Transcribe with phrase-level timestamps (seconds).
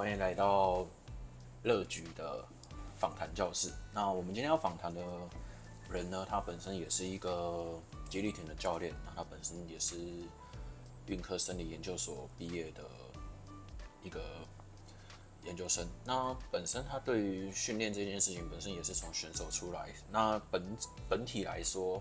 [0.00, 0.86] 欢迎来到
[1.62, 2.42] 乐举的
[2.96, 3.70] 访谈教室。
[3.92, 5.04] 那我们今天要访谈的
[5.90, 7.78] 人呢，他本身也是一个
[8.08, 9.98] 接力艇的教练，那他本身也是
[11.04, 12.82] 运科生理研究所毕业的
[14.02, 14.22] 一个
[15.44, 15.86] 研究生。
[16.02, 19.92] 那本身他对于训练这件事情，本身也是从选手出来。
[20.10, 20.64] 那本
[21.10, 22.00] 本体来说，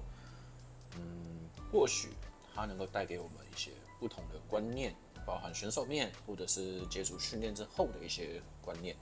[0.96, 2.12] 嗯，或许
[2.56, 4.96] 他能够带给我们一些不同的观念。
[5.30, 8.96] 包含选手面，或者是接触训练之后的一些观念。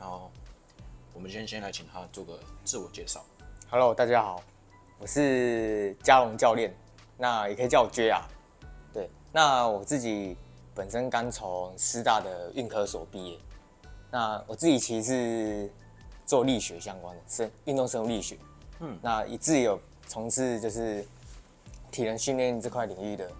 [0.00, 0.28] 然后，
[1.14, 3.24] 我们先先来请他做个自我介绍。
[3.70, 4.42] Hello，大家好，
[4.98, 6.74] 我是嘉龙教练，
[7.16, 8.28] 那也可以叫我 J 啊。
[8.92, 10.36] 对，那我自己
[10.74, 13.38] 本身刚从师大的运科所毕业，
[14.10, 15.72] 那我自己其实是
[16.26, 18.36] 做力学相关的，是运动生物力学。
[18.80, 21.06] 嗯，那以自己有从事就是
[21.92, 23.30] 体能训练这块领域的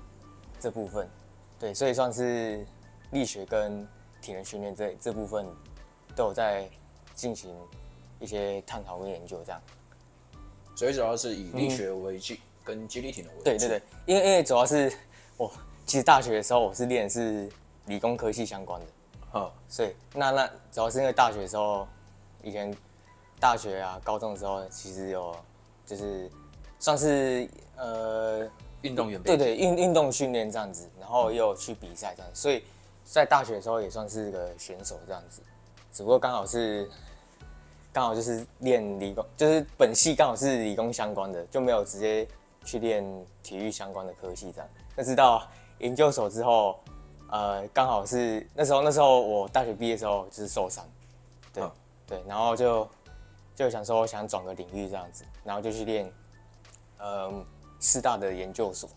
[0.61, 1.11] 这部分。
[1.61, 2.67] 对，所以算是
[3.11, 3.87] 力学跟
[4.23, 5.47] 体能训练这这部分
[6.17, 6.67] 都有在
[7.15, 7.55] 进行
[8.19, 9.61] 一些探讨跟研究，这样。
[10.75, 13.45] 所以主要是以力学为基，嗯、跟肌力体能为主。
[13.45, 14.91] 对对对，因为因为主要是
[15.37, 15.53] 我
[15.85, 17.47] 其实大学的时候我是练的是
[17.85, 18.87] 理工科系相关的，
[19.35, 21.87] 嗯，所以那那主要是因为大学的时候，
[22.43, 22.75] 以前
[23.39, 25.37] 大学啊高中的时候其实有
[25.85, 26.31] 就是
[26.79, 27.47] 算是
[27.77, 28.49] 呃。
[28.83, 32.65] 运动员对对运运动训练这样子，然后又去比赛这样子，所以
[33.05, 35.43] 在大学的时候也算是个选手这样子，
[35.93, 36.89] 只不过刚好是
[37.93, 42.27] 刚好就是练理工，就是本系刚好是理工相关的，就没有直接
[42.65, 43.05] 去练
[43.43, 44.71] 体育相关的科系这样。
[44.97, 45.47] 但是到
[45.79, 46.79] 研究所之后，
[47.31, 50.89] 呃，刚好是那时候那时候我大学毕业的时候就是受伤，
[51.53, 51.71] 对、嗯、
[52.07, 52.89] 对，然后就
[53.55, 56.11] 就想说想转个领域这样子，然后就去练，
[56.99, 57.31] 呃。
[57.81, 58.89] 师大的研究所，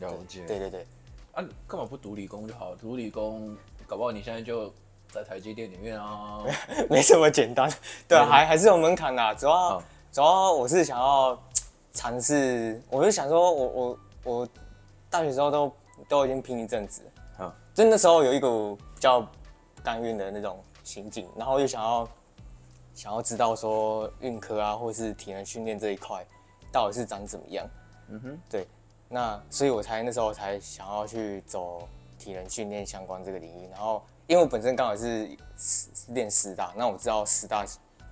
[0.00, 0.44] 了解。
[0.46, 0.86] 对对对，
[1.32, 2.74] 啊，干嘛不读理工就好？
[2.74, 4.72] 读理工，搞不好你现在就
[5.10, 6.42] 在台积电里面啊。
[6.90, 7.72] 没这么简单，
[8.08, 9.34] 对啊，还还是有门槛的。
[9.36, 11.40] 主要、嗯、主要我是想要
[11.92, 14.48] 尝试，我就想说我我我
[15.08, 15.72] 大学时候都
[16.08, 17.02] 都已经拼一阵子，
[17.38, 19.24] 嗯，就那时候有一股比较
[19.84, 22.08] 甘愿的那种心境，然后又想要
[22.92, 26.26] 想要知道说运科啊，或是体能训练这一块
[26.72, 27.64] 到底是长怎么样。
[28.12, 28.66] 嗯哼，对，
[29.08, 35.26] 那所以我才那时候才想要去走体能训练相关这个领域，然后因为我本身刚好是
[36.08, 37.64] 练师大，那我知道师大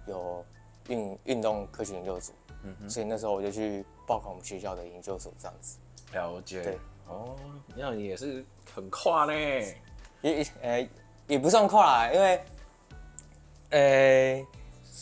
[0.06, 0.42] 有
[0.88, 5.76] 运运动科学研究组，嗯哼，所以那时候我就去报考我们学校的研究所这样子。
[6.14, 7.36] 了解，对，哦，
[7.76, 8.42] 那你也是
[8.74, 9.34] 很跨呢，
[10.22, 10.88] 也呃
[11.26, 12.40] 也不算跨啦，因为
[13.68, 14.46] 呃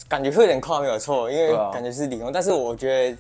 [0.09, 3.19] 感觉会有点跨没有错，因为感觉是理工，但是我觉得。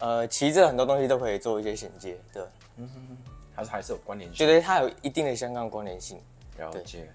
[0.00, 2.42] 呃，其实很多东西都可以做一些衔接，对，
[2.76, 3.16] 嗯哼哼，
[3.54, 6.18] 还是还是有关联性，觉得它有一定的相关关联性。
[6.58, 7.10] 了解，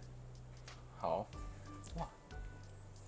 [0.99, 1.25] 好，
[1.95, 2.07] 哇，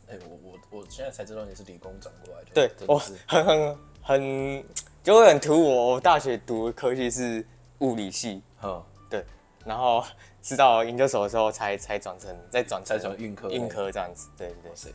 [0.07, 4.66] 哎、欸，我我我现在才知道你是理工转过来的，对，我很很很
[5.03, 7.45] 就会很突兀，我大学读的科系是
[7.79, 9.23] 物理系，嗯，对，
[9.63, 10.03] 然后
[10.41, 14.93] 是到研究所的时候才才转成再转成运科运科这样子，对对对，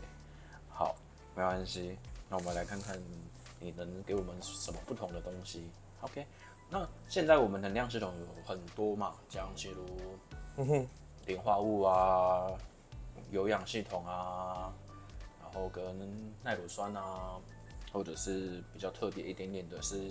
[0.69, 0.95] 好，
[1.37, 1.97] 没关系，
[2.29, 3.01] 那我们来看看。
[3.63, 6.27] 你能给我们什么不同的东西？OK，
[6.69, 10.87] 那现在我们能量系统有很多嘛，像例如
[11.25, 12.51] 碘化物啊、
[13.31, 14.73] 有氧系统啊，
[15.41, 15.83] 然后跟
[16.43, 17.39] 耐乳酸啊，
[17.93, 20.11] 或者是比较特别一点点的是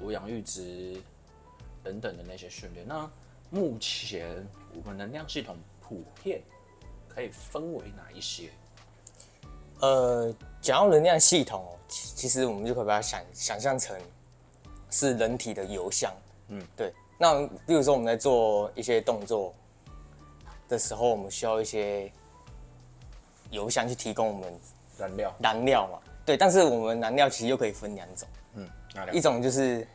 [0.00, 1.00] 无氧阈值
[1.82, 2.86] 等等的那些训练。
[2.86, 3.10] 那
[3.50, 6.42] 目前我们能量系统普遍
[7.08, 8.50] 可以分为哪一些？
[9.80, 13.94] 呃，讲到能量系统哦，其实我们就可以把它想想象成
[14.90, 16.10] 是人体的油箱。
[16.48, 16.90] 嗯，对。
[17.18, 19.54] 那比如说我们在做一些动作
[20.66, 22.10] 的时候，我们需要一些
[23.50, 24.58] 油箱去提供我们
[24.96, 25.34] 燃料。
[25.38, 26.34] 燃料嘛，对。
[26.34, 28.26] 但是我们燃料其实又可以分两种。
[28.54, 29.14] 嗯，哪两？
[29.14, 29.86] 一种就是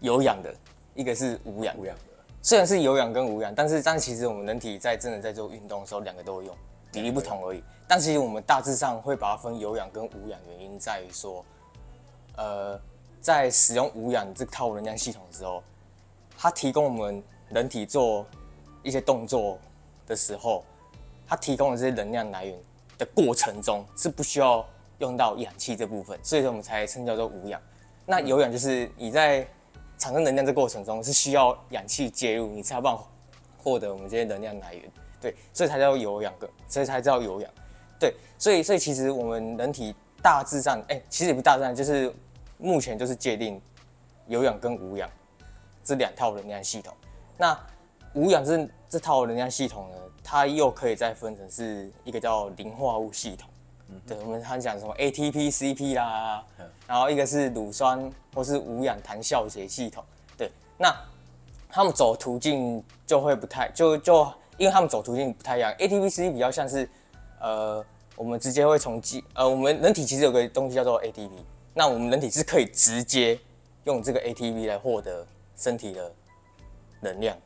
[0.00, 0.54] 有氧的，
[0.94, 1.76] 一个是无氧。
[1.76, 2.02] 无氧的。
[2.40, 6.56] 虽然是有氧跟无氧，但是但其实我们人体在真的在做运动的时候，两个都会用。
[6.94, 11.44] 比例不同而已，但其实我们大致上会把它分有氧跟无氧，原因在于说，
[12.36, 12.80] 呃，
[13.20, 15.60] 在使用无氧这套能量系统的时候，
[16.38, 18.24] 它提供我们人体做
[18.84, 19.58] 一些动作
[20.06, 20.64] 的时候，
[21.26, 22.56] 它提供的这些能量来源
[22.96, 24.64] 的过程中是不需要
[24.98, 27.60] 用到氧气这部分，所以说我们才称叫做无氧。
[28.06, 29.44] 那有氧就是你在
[29.98, 33.02] 产生能量这过程中是需要氧气介入，你才有办法
[33.58, 34.88] 获得我们这些能量来源。
[35.24, 37.50] 对，所以才叫有氧个，所以才叫有氧。
[37.98, 42.14] 对，所以所以其实我们人体大致上，哎、欸，其实也不大致上，就是
[42.58, 43.58] 目前就是界定
[44.26, 45.08] 有氧跟无氧
[45.82, 46.94] 这两套能量系统。
[47.38, 47.58] 那
[48.12, 53.48] 无氧这这套能量系统呢，它又可以再分成是一个叫磷化物系统。
[53.88, 60.04] 嗯，对，我们常讲什么 ATP、CP 啦，嗯、然后一个是乳酸或是无氧弹酵血系统。
[60.36, 60.94] 对，那
[61.70, 65.72] 他们走途径就会不太就就，因为他们走途径不太一样。
[65.78, 66.88] ATP、实际比较像是
[67.40, 67.84] 呃，
[68.16, 71.30] 我们直接会从肌呃，我们人体其实有个东西叫做 ATP，
[71.72, 73.38] 那我们人体是可以直接
[73.84, 76.12] 用这个 ATP 来获得身体的
[77.00, 77.36] 能量，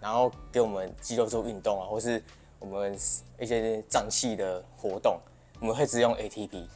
[0.00, 2.22] 然后给我们肌肉做运动啊，或是
[2.58, 2.96] 我们
[3.40, 5.18] 一些脏器的活动。
[5.60, 6.66] 我们会直接用 ATP，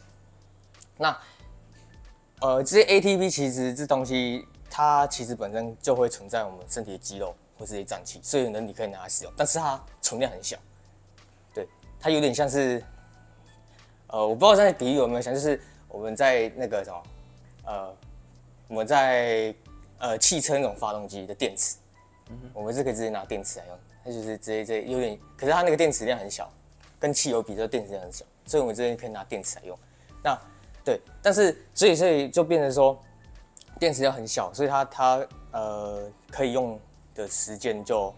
[0.97, 1.19] 那
[2.41, 10.57] 呃，这些 ATP 其实这东西它其实本身就会存在我们身体的肌肉或是一些脏器，所以呢你可以拿来使用，但是它存量很小，
[11.53, 11.67] 对，
[11.99, 12.83] 它有点像是
[14.07, 17.03] 呃，我不知道在比喻有没有像，就是我们在那个什么
[17.65, 17.95] 呃，
[18.69, 19.55] 我们在
[19.99, 21.77] 呃汽车那种发动机的电池，
[22.53, 26.51] 我们是可以直接拿电池来用，它就是直接这有点，可是它那个电池量很小，
[26.99, 28.25] 跟汽油比，这电池量很小。
[28.47, 29.79] 所以我们这边可以拿电池来用，
[30.25, 30.35] 那
[30.83, 32.99] 对，但是所以所以就变成说，
[33.79, 36.81] 电池要很小，所以它它呃可以用
[37.19, 38.15] 的时间就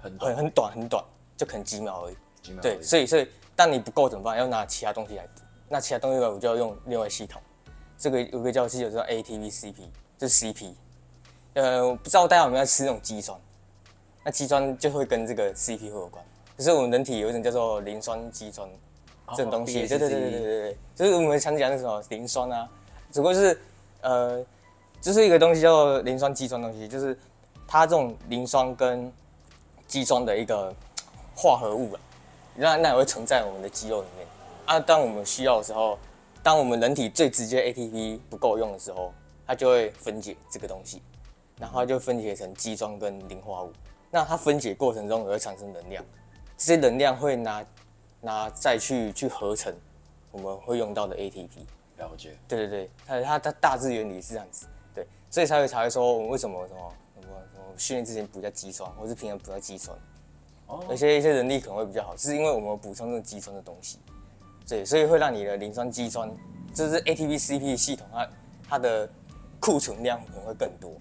[0.00, 1.02] 很很很短很短，
[1.36, 2.16] 就可能几秒而已。
[2.42, 2.74] 几秒而已。
[2.76, 3.26] 对，所以所以
[3.56, 4.38] 当你不够怎么办？
[4.38, 5.26] 要拿其他东西来，
[5.68, 7.40] 那其他东西我就要用另外系统。
[7.98, 9.74] 这个有个叫系统叫 ATVCP，
[10.18, 10.74] 就是 CP。
[11.54, 13.38] 呃，我不知道大家有没有吃那种肌酸，
[14.24, 16.24] 那肌酸就会跟这个 CP 会有关。
[16.56, 18.68] 可是我们人体有一种叫做磷酸肌酸。
[19.34, 22.68] 这种东西，对对对对对对，就是我们常讲的什么磷酸啊，
[23.10, 23.58] 只不过是
[24.02, 24.44] 呃，
[25.00, 27.16] 就是一个东西叫做磷酸肌酸东西，就是
[27.72, 29.10] 它这种磷酸跟
[29.86, 30.70] 肌酸的一个
[31.34, 32.00] 化合物啊，
[32.54, 34.26] 那那也会存在我们的肌肉里面
[34.66, 34.78] 啊。
[34.78, 35.98] 当我们需要的时候，
[36.42, 39.10] 当我们人体最直接 ATP 不够用的时候，
[39.46, 41.00] 它就会分解这个东西，
[41.58, 43.72] 然后它就分解成肌酸跟磷化物。
[44.10, 46.04] 那它分解过程中也会产生能量，
[46.58, 47.64] 这些能量会拿。
[48.24, 49.74] 拿再去去合成，
[50.30, 51.48] 我们会用到的 ATP。
[51.96, 52.36] 了解。
[52.46, 56.94] 对对对，它它它大致原理是这样子，对，所以才会才会说我们为什么什么
[57.76, 59.96] 什么什么训练之前补一下肌酸，或是平常补一下肌酸，
[60.66, 63.98] 哦，而且一些人力可能会比较好，是因为我们补充这种肌酸的东西，
[64.68, 66.30] 对，所以会让你的磷酸肌酸，
[66.74, 68.28] 就是 ATP CP 系统它
[68.68, 69.08] 它的
[69.60, 70.92] 库存量可能会更多，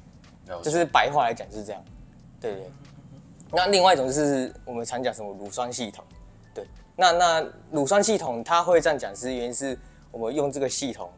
[0.62, 1.83] 就是白话来讲就是这样，
[2.39, 2.71] 对对。
[3.53, 6.06] 那另外一种就是我们常讲什么乳酸系统。
[6.53, 6.65] 对。
[6.95, 9.77] 那那乳酸系统它会这样讲，是原因是
[10.09, 11.12] 我们用这个系统，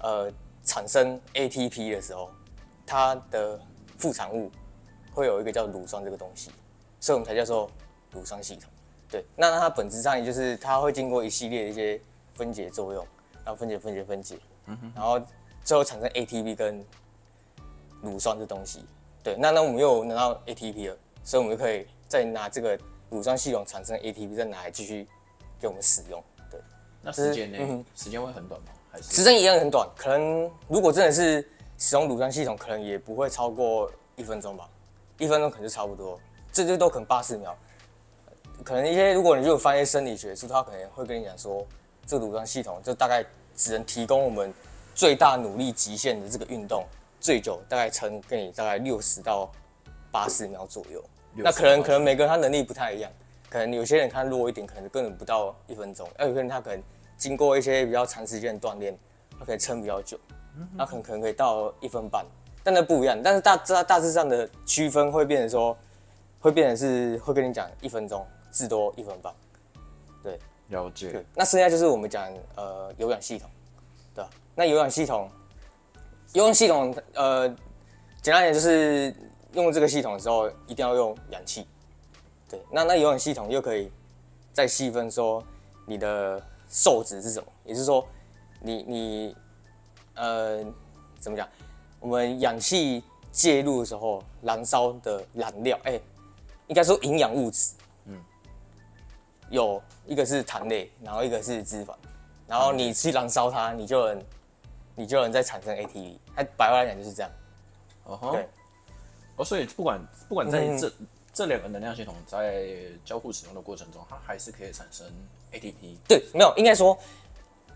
[0.00, 0.30] 呃，
[0.62, 2.30] 产生 ATP 的时候，
[2.86, 3.58] 它的
[3.98, 4.50] 副产物
[5.14, 6.50] 会有一个叫乳酸这个东西，
[7.00, 7.70] 所以我们才叫做
[8.12, 8.70] 乳酸系统。
[9.10, 12.00] 对，那它本质上也就是它会经过一系列的一些
[12.34, 13.06] 分解作用，
[13.44, 15.20] 然后分解分解分解，嗯哼，然后
[15.64, 16.84] 最后产生 ATP 跟
[18.00, 18.84] 乳酸这东西。
[19.22, 22.78] 对，那那我们又拿到 ATP 了，所以我们就可以再拿这个。
[23.10, 25.04] 乳酸系统产生 ATP，再拿来继续
[25.58, 26.22] 给我们使用。
[26.48, 26.60] 对，
[27.02, 27.58] 那时间呢？
[27.60, 28.68] 嗯、时间会很短吗？
[28.88, 29.84] 还是时间一样很短？
[29.96, 31.44] 可能如果真的是
[31.76, 34.69] 使用乳酸系统，可能也不会超过一分钟吧。
[35.20, 36.18] 一分钟可能就差不多，
[36.50, 37.56] 这就都可能八十秒。
[38.64, 41.64] 可能一些如果你就有翻一些生理学书，他可能会跟你讲说，
[42.06, 43.24] 这个乳酸系统就大概
[43.54, 44.52] 只能提供我们
[44.94, 46.84] 最大努力极限的这个运动，
[47.20, 49.50] 最久大概撑给你大概六十到
[50.10, 51.04] 八十秒左右。
[51.34, 53.12] 那可能可能每个人他能力不太一样，
[53.48, 56.82] 可能有些人他弱一点，可能根本不到一分钟；，而有些人他可能
[57.16, 58.98] 经过一些比较长时间的锻炼，
[59.38, 60.18] 他可以撑比较久，
[60.76, 62.26] 那可能可能可以到一分半，
[62.62, 63.20] 但那不一样。
[63.22, 65.76] 但是大大大致上的区分会变成说，
[66.40, 69.32] 会变成是会跟你讲一分钟至多一分半，
[70.22, 70.38] 对，
[70.68, 71.10] 了解。
[71.12, 73.48] 对，那剩下就是我们讲呃有氧系统，
[74.14, 74.30] 对吧？
[74.54, 75.30] 那有氧系统，
[76.32, 77.48] 有氧系统呃
[78.20, 79.14] 简单点就是。
[79.52, 81.66] 用这个系统的时候，一定要用氧气。
[82.48, 83.90] 对，那那有氧系统又可以
[84.52, 85.42] 再细分说
[85.84, 88.06] 你的受值是什么，也就是说
[88.60, 89.36] 你，你你
[90.14, 90.64] 呃
[91.18, 91.48] 怎么讲？
[92.00, 96.02] 我们氧气介入的时候，燃烧的燃料，哎、欸，
[96.66, 97.74] 应该说营养物质，
[98.06, 98.18] 嗯，
[99.50, 101.94] 有一个是糖类，然后一个是脂肪，
[102.46, 104.24] 然后你去燃烧它，你就能
[104.96, 106.16] 你就能再产生 ATP。
[106.34, 107.30] 它白话来讲就是这样。
[108.04, 108.32] 哦吼。
[108.32, 108.48] 对。
[109.36, 112.66] 哦，所以不管不管在这、嗯、这两个能量系统在
[113.04, 115.06] 交互使用的过程中，它还是可以产生
[115.52, 115.96] ATP。
[116.08, 116.98] 对，没有，应该说，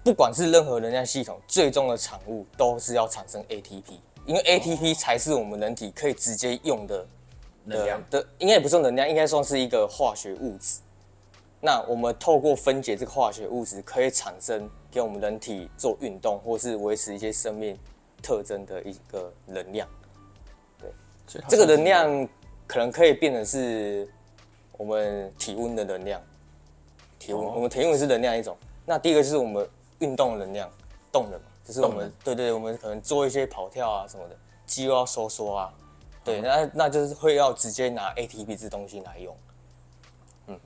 [0.02, 7.06] 不管是任何能量系统，最终的产物都是要产生 ATP，因为 ATP 才是我们人体可以直接用的
[7.64, 10.80] 能量的，应该也不是能量，应该算是一个化学物质。
[11.60, 17.78] 那我们透过分解这个化学物质，可以产生给我们人体做运动或是维持一些生命
[18.22, 19.88] 特征的一个能量。
[20.78, 20.90] 对
[21.48, 22.28] 这个能量
[22.66, 24.06] 可能可以变成是
[24.76, 26.20] 我们体温的能量，
[27.18, 28.56] 体温，哦、我们体温也是能量一种。
[28.84, 29.66] 那第一个就是我们
[30.00, 30.70] 运动能量，
[31.10, 35.72] 动能嘛，就是我们对，对对，我们可能做一些跑跳啊什么的，肌肉要收缩啊，
[36.22, 39.36] 对，嗯、那那就是会要直接拿 ATP 这东西来用。
[40.46, 40.60] 嗯，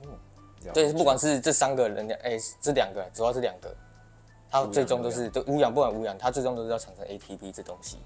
[0.73, 3.73] 对，不管是这三个能量，哎、欸，这两个主要是两个，
[4.51, 7.97] 它最终都是对无氧不管无氧，它最终都是要产生 ATP 这东西。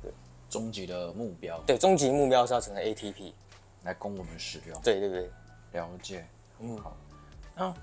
[0.00, 0.10] 对，
[0.48, 1.60] 终极的目标。
[1.66, 3.32] 对，终极目标是要产生 ATP
[3.82, 4.80] 来供我们使用。
[4.80, 5.30] 对对对，
[5.72, 6.26] 了解。
[6.60, 6.96] 嗯，好。
[7.54, 7.74] 那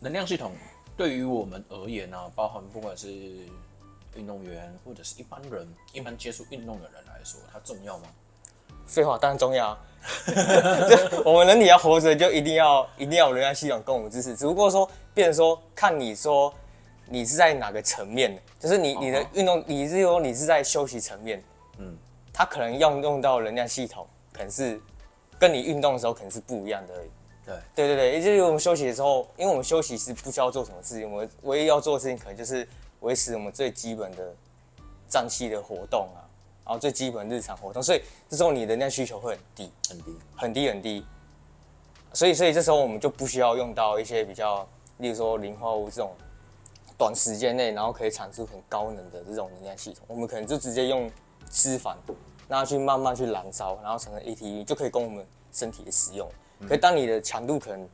[0.00, 0.52] 能量系统
[0.96, 3.08] 对于我们而言呢、啊，包含不管是
[4.14, 8.04] 运动员或者是一般人，一般接触运动的人来说，它重要吗？
[8.86, 9.68] 废话，当然重要。
[9.68, 9.78] 啊
[11.24, 14.36] 我们人体要活着，就一定要一定要有能量系统跟我们支持。
[14.36, 16.54] 只不过说，变成说，看你说
[17.08, 21.42] 你是在哪个层面，就是你你的运动，你是说你是在休息层面，
[21.78, 21.96] 嗯，
[22.32, 24.80] 它可能用用到能量系统，可能是
[25.38, 27.08] 跟你运动的时候可能是不一样的而已。
[27.46, 32.68] 对对对对，也就是我们休息的时候，因为我们休息是不需要做什么事情，我们唯一要做的事情可能就是
[33.00, 34.34] 维持我们最基本的
[35.08, 36.26] 脏器的活动啊。
[36.64, 41.06] 然后最基本日常活动，所以这时候你的能量需求会很低，很低，很低很低。
[42.12, 44.66] 所以，所以这时候我们就不需要用到一些比较，
[44.98, 46.10] 例如说磷化物这种
[46.98, 51.08] 短时间内然后可以产出很高能的这种能量系统，我们可能就直接用
[51.48, 51.94] 脂肪，
[52.48, 56.28] 让它去慢慢去燃烧，然后产生 ATP 就可以供我们身体的使用。
[56.62, 57.88] 可是当你的强度可能，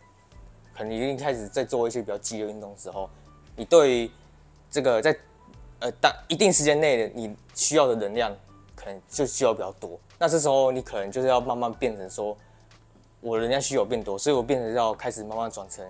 [0.75, 3.09] 可能已经开始在做一些比较激烈运动的时候，
[3.57, 4.11] 你对于
[4.71, 5.16] 这个在
[5.81, 8.37] 呃当一定时间内的你需要的能量。
[8.75, 12.37] 可能就需要比较多，那这时候你可能就是要慢慢变成说，
[13.21, 15.87] 我能量需求变多，所以我变成要开始慢慢转成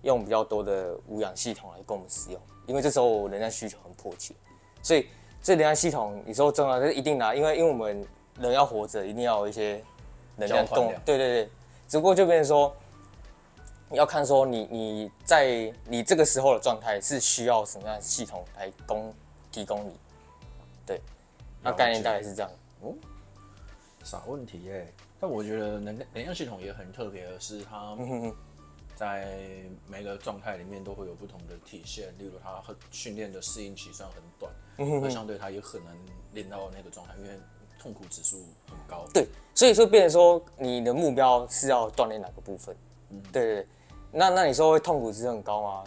[0.00, 4.32] 用比较多的无氧系统来供我们使用，因为这时候我能量需求很迫切，
[4.82, 5.06] 所以
[5.42, 8.02] 这能量系统你说重要，是一定拿，因为因为我们
[8.38, 9.84] 人要活着，一定要有一些
[10.36, 11.50] 能量供，对对对，
[11.90, 12.72] 只不过就变成说，
[13.88, 19.12] 你要看说你你在你这个时候的状态是需要什么样的系统来供
[19.50, 19.92] 提供你，
[20.86, 21.00] 对。
[21.60, 22.94] 那概念大概是这样哦，
[24.04, 24.94] 傻问题耶、欸。
[25.18, 27.98] 但我觉得能量能量系统也很特别的是，它
[28.94, 29.36] 在
[29.88, 32.16] 每个状态里面都会有不同的体现。
[32.20, 34.52] 例如，它很训练的适应期算很短，
[35.02, 35.92] 那相对它也很难
[36.34, 37.30] 练到那个状态，因为
[37.80, 38.36] 痛苦指数
[38.68, 39.04] 很高。
[39.14, 42.76] 对，所以说变成说你的目标是要锻炼哪个部分？
[43.10, 43.66] 嗯，对对对。
[44.12, 45.84] 那那你说会痛苦指数很高吗？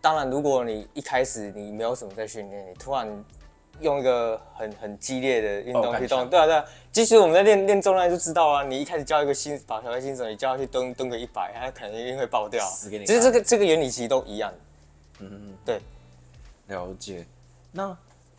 [0.00, 3.24] 当然，如果你一开始你没有什么在训练，你突然。
[3.80, 6.64] 用一个很很激烈的运动去动，对啊对啊。
[6.92, 12.64] 其实我们在练练重量就知道啊，你一开始教一个新把条新手，你教他去蹲蹲个一百，他肯定一定会爆掉。
[12.64, 14.54] 其实这个这个原理其实都一样。
[15.18, 15.80] 嗯嗯，对。
[16.68, 17.26] 了解。
[17.72, 17.88] 那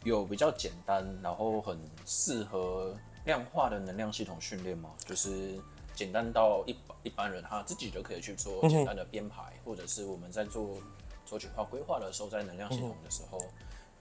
[0.06, 2.96] 有比较简单，然后很适合
[3.26, 4.90] 量化的能量系统训练吗？
[5.06, 5.60] 就是
[5.94, 10.78] 简单到一一般人他自己就可以去做简单的编排，或者是我们在做
[11.26, 13.40] 周期化规划的时候，在能量系统的时候。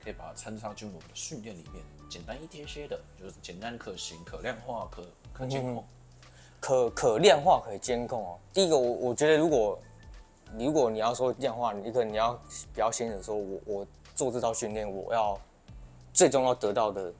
[0.02, 5.82] 可以把它参照进我们的训练里面，简单一些些的，就是简单可行、可量化、可可监控，
[6.60, 8.38] 可可量化、可以监控哦。
[8.52, 9.78] 第一个，我我觉得，如果
[10.58, 15.40] 如果你要说量化，一个你要比较先的说，我我做这套训练，我要
[16.14, 17.12] 最终要得到的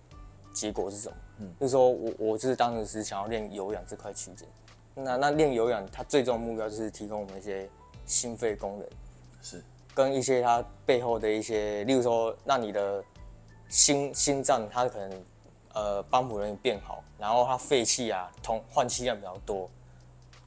[0.54, 1.16] 结果是什么？
[1.40, 4.48] 嗯，就是说我我就是当时是想要练有氧这块区间，
[4.94, 7.68] 那那练有氧，它最终的目标就是提供我们一些
[8.06, 8.88] 心肺功能，
[9.42, 9.62] 是。
[9.92, 13.04] 跟一些它背后的一些，例如说，让你的
[13.68, 15.24] 心心脏它可能
[15.72, 19.70] 呃帮浦能变好，然后它废气啊通换气量比较多，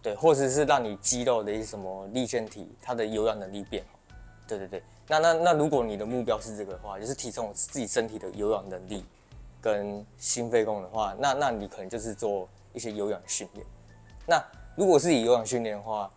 [0.01, 3.97] 对，或者是让你肌肉的一些什么力线体它的有氧能力变好，
[4.47, 4.83] 对对对。
[5.07, 9.05] 那那那如果你的目标是这个的话，就是提升自己身体的有氧能力
[9.61, 13.65] 跟心肺功能的话，那那你可能就是做一些有氧训练。
[14.25, 14.43] 那
[14.75, 16.11] 如果是以有氧训练的话，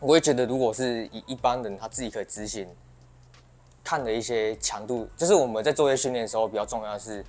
[0.00, 2.68] 我也觉得，如果是以一般人他自己可以执行，
[3.84, 7.24] 看的一些强度，就是我们在做一些训练的时候，比较重要的是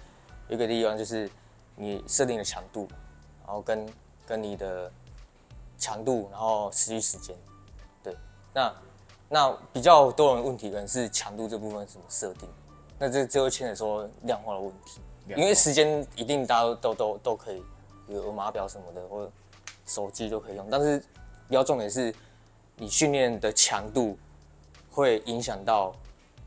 [0.48, 1.30] 一个地方，就是
[1.76, 2.88] 你设定的强度，
[3.46, 3.90] 然后跟
[4.26, 4.92] 跟你的
[5.78, 7.36] 强度，然后持续时间，
[8.04, 8.16] 对，
[8.54, 8.74] 那
[9.30, 12.50] 那比较多人问题可能是强度这部分怎么设定，
[12.98, 17.64] 那这这会牵扯说量化的问题，因为时间一定大家都都都都可以
[18.08, 19.32] 比如码表什么的，或者
[19.86, 21.00] 手机都可以用，但是
[21.48, 22.14] 比较重点是。
[22.82, 24.18] 你训练的强度
[24.90, 25.94] 会影响到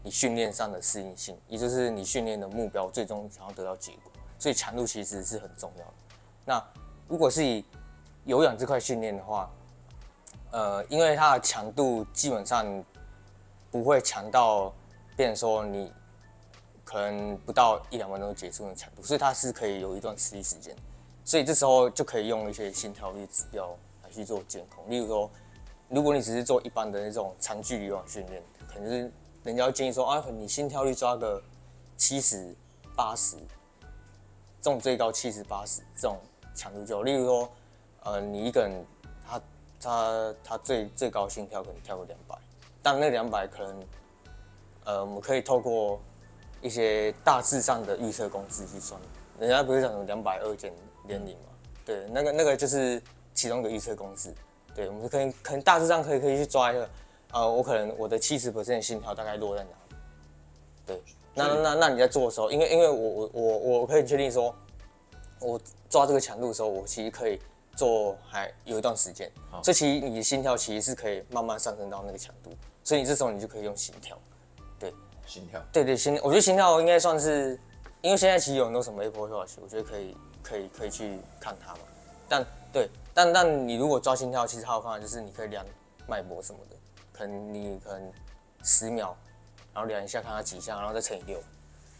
[0.03, 5.93] 你训练上的适应性，也就是你训练的目标最终想要得到结果，所以强度其实是很重要的。
[6.47, 6.65] 那
[7.07, 7.62] 如果是以
[8.25, 9.51] 有氧这块训练的话，
[10.52, 12.85] 呃，因为它的强度基本上
[13.71, 14.73] 不会强到
[15.16, 15.90] 变成说你
[16.85, 20.76] 可能不到一两分钟结束的强度，所以它是可以有一段持续时间，
[21.25, 24.88] 所以这时候就可以用一些心跳率指标来去做监控。
[24.90, 25.30] 例如说，
[25.88, 29.11] 如果你只是做一般的那种长距离有氧训练，可能是
[29.44, 31.42] 人家会建议说啊，你心跳率抓个
[31.97, 32.54] 七十
[32.94, 33.37] 八十，
[34.61, 36.18] 这种最高七十八十这种
[36.54, 37.50] 强度就，例如说，
[38.04, 38.85] 呃，你一个人
[39.83, 42.37] 他他他最最高心跳可能跳个两百，
[42.83, 43.85] 但那两百可能，
[44.85, 46.01] 呃，我们可以透过
[46.61, 49.01] 一些大致上的预测公式去算。
[49.41, 50.73] 人家不是讲什么两百二减
[51.05, 51.49] 年龄嘛？
[51.85, 53.03] 对，那个那个就是
[53.35, 54.33] 其中一个预测公式。
[54.75, 56.89] 对，我们可以可能大致上可以可以去抓一个，
[57.33, 59.97] 呃，我可能我的七十 percent 心跳大概落在哪里？
[60.87, 61.03] 对，
[61.35, 64.55] 那那那那你在做的时候，因为因为我我我我可以确定说，
[65.41, 65.61] 我
[65.91, 67.39] 抓这个强度的时候，我其实可以
[67.76, 69.31] 做还有一段时间。
[69.50, 72.50] 好，所以其实你的心跳其实是可以慢慢上升到那个强度，
[72.85, 74.19] 所以你这时候你就可以用心跳。
[74.79, 74.95] 对，
[75.26, 75.62] 心跳。
[75.73, 77.59] 对对心，我觉得心跳应该算是。
[78.00, 81.79] 因为现在其实有很多什么 Apple Watch，我觉得可以可以可以去看它嘛。
[82.29, 85.64] 但对，但但你如果抓心跳，其实还有方法，就是你可以量
[86.09, 86.75] 脉搏什么的，
[87.12, 88.12] 可能你可能
[88.64, 89.17] 十秒，
[89.73, 91.38] 然后量一下看它几下，然后再乘以六，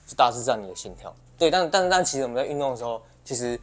[0.05, 1.14] 就大致上你的心跳。
[1.38, 3.57] 对，但但但其实我们在运动的时候，其实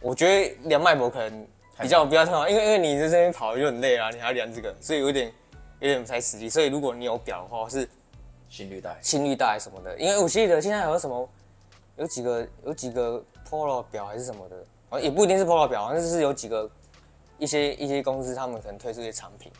[0.00, 1.46] 我觉得量脉搏可能
[1.80, 5.32] 比较比较重要，因为因为你在这边跑就很累啊，你还要量这个，所以有点
[5.80, 6.48] 有点不太实际。
[6.48, 7.88] 所以如果你有表的话，是
[8.48, 11.28] 心率带、心率带什么的，因为我记得现在还有什么。
[11.96, 14.56] 有几个有几个 Polo 表还是什么的，
[14.88, 16.70] 好像也不一定是 Polo 表，好像是有几个
[17.36, 19.52] 一些一些公司他们可能推出一些产品，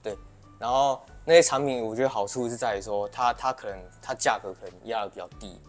[0.00, 0.16] 对，
[0.56, 5.60] 然后那些产品我觉得好处是在于说它它可能它价格可能压的比较低，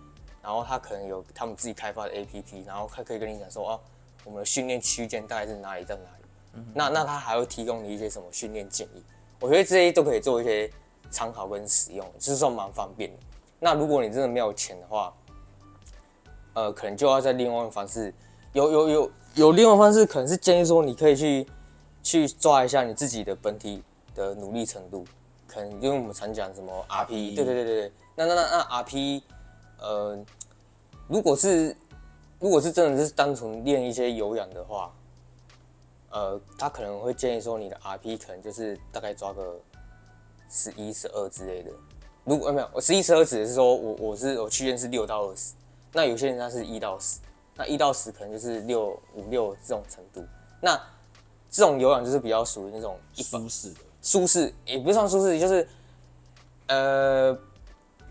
[0.44, 3.80] 然后它可能有他们自己开发的 APP，然后它可以跟你讲说哦，
[4.24, 9.04] 我们的训练区间大概是哪里到哪里，嗯、那那他还会提供你一些什么训练建议，
[9.40, 10.70] 我觉得这些都可以做一些
[11.10, 13.18] 参考跟使用，就是算蛮方便的。
[13.60, 15.14] 那如果你真的没有钱的话，
[16.54, 18.14] 呃，可能就要在另外一种方式，
[18.54, 21.48] 有有有有另外一方式，可能是建议说你可以去
[22.04, 23.84] 去抓一下你自己的本体
[24.16, 25.06] 的努力程度，
[25.48, 29.22] 可能因为我们常讲什么 RP，对对对对，那那那那 RP，
[29.80, 30.26] 呃，
[31.08, 31.76] 如果是
[32.42, 34.92] 如果是真的是单纯练一些有氧的话，
[36.10, 39.58] 呃，他可能会建议说你的 RP 可能就是大概抓个
[40.50, 41.72] 十一十二之类的，
[42.24, 45.54] 如果没有，我十一十二指的是说我我是我区间是六到二十。
[45.94, 47.20] 那有些人他是一到十，
[47.56, 50.26] 那一到十可能就是六五六这种程度。
[50.60, 50.76] 那
[51.48, 55.68] 这种有氧就是比较属于那种舒适的，舒适也不算舒适，就是
[56.68, 57.38] 呃，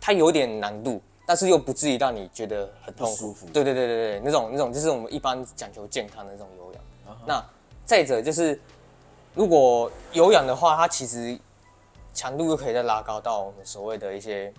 [0.00, 3.14] 它有点难度，但是又不至于让你觉得很痛苦。
[3.14, 3.46] 舒服。
[3.52, 6.82] 对对对对对，那种那种就是我们一般讲求健康的那种有氧。
[7.06, 7.24] Uh huh.
[7.24, 7.44] 那
[7.86, 8.60] 再者就是，
[9.32, 11.38] 如果有氧的话，它其实
[12.12, 14.52] 强度又可以再拉高到我们所谓的一些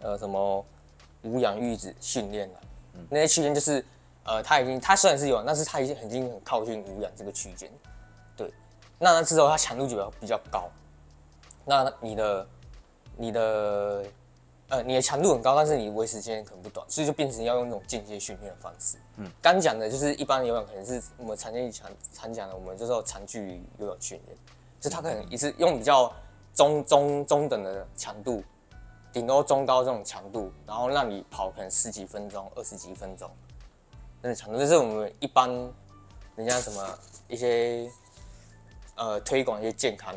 [0.00, 0.66] 呃什么。
[1.22, 2.60] 无氧阈值训练了，
[2.94, 3.84] 嗯、那些区间就是，
[4.22, 7.68] 呃，它已经，它虽然是有氧，但是它已经已经很靠近无氧这个区间，
[8.36, 8.52] 对。
[9.00, 10.70] 那之后它强度就比较比较高，
[11.64, 12.46] 那你的，
[13.16, 14.04] 你的，
[14.68, 18.96] 呃，你的强度很高，但是你维持时间可能不短，所以就变成要用那种间接训练的方式。
[19.16, 24.36] 嗯，刚讲的就是一般游泳可能是我们常见常常讲的，我们就是说长距离游泳训练，
[24.80, 26.12] 就他可能一次用比较
[26.54, 28.42] 中中中等的强度。
[29.10, 33.28] 顶多中高这种强度，然后让你跑可能十几分钟、二十几分钟，
[34.20, 35.48] 那种强度就是我们一般
[36.36, 37.90] 人家什么一些
[38.96, 40.14] 呃推广一些健康，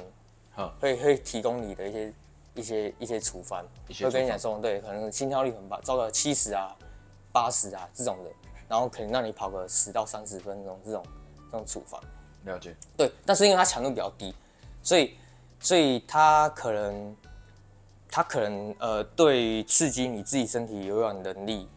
[0.51, 2.13] 好会会提供你的一些
[2.53, 6.75] 一些一些处方，会跟你讲说，对，可能心跳率很高，照个七十啊、
[7.31, 8.31] 八十啊这种的，
[8.67, 11.03] 然后可能让你跑个十到三十分钟这种
[11.51, 12.01] 这种处方。
[12.45, 12.75] 了解。
[12.97, 14.35] 对，但是因为它强度比较低，
[14.81, 15.15] 所以
[15.59, 17.15] 所以它可能。
[18.13, 21.69] 它可能呃，对刺激你自己身体有氧能力，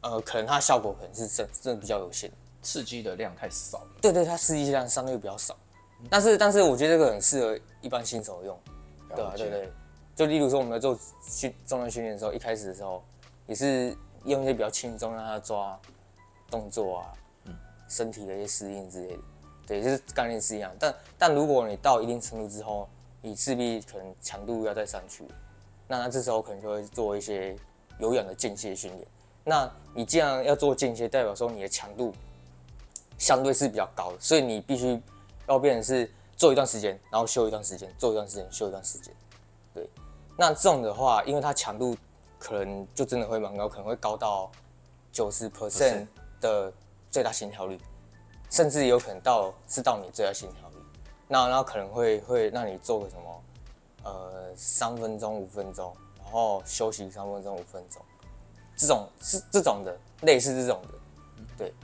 [0.00, 2.30] 呃，可能它效果可能是真真的比较有限，
[2.62, 3.88] 刺激的量太少了。
[4.00, 5.56] 对对，它刺激量相对比较少，
[5.98, 8.70] 嗯、但是但是我觉得这个很适合一般新手用，解
[9.16, 9.72] 对啊对对，
[10.14, 13.02] 就例如说我们在做训重量训练的时候，一开始的时候
[13.46, 15.78] 也是用一些比较轻松让他抓
[16.50, 17.12] 动作啊，
[17.46, 17.56] 嗯，
[17.88, 19.22] 身体的一些适应之类的，
[19.66, 22.88] 对，就是概念是一样，但但如果你到一定程度之后。
[23.22, 25.24] 你势必可能强度要再上去，
[25.88, 27.56] 那他这时候可能就会做一些
[27.98, 29.04] 有氧的间歇训练。
[29.42, 32.14] 那你既然要做间歇，代表说你的强度
[33.18, 35.00] 相对是比较高的，所以你必须
[35.48, 39.14] 要变成是做一段时间，然后休一段时间，做一段时间，休一段时间。
[39.74, 39.88] 对，
[40.36, 41.96] 那这种的话，因为它强度
[42.38, 44.50] 可能就真的会蛮高，可能会高到
[45.10, 46.06] 九十 percent
[46.40, 46.72] 的
[47.10, 47.80] 最大心跳率，
[48.50, 50.76] 甚至有可能到是到你最大心跳率。
[51.26, 53.42] 那那可能会会让你做个什么，
[54.04, 58.00] 呃，三分钟五分钟，然后休息三分钟五分钟，
[58.76, 60.88] 这种是这种的，类似这种的，
[61.56, 61.74] 对。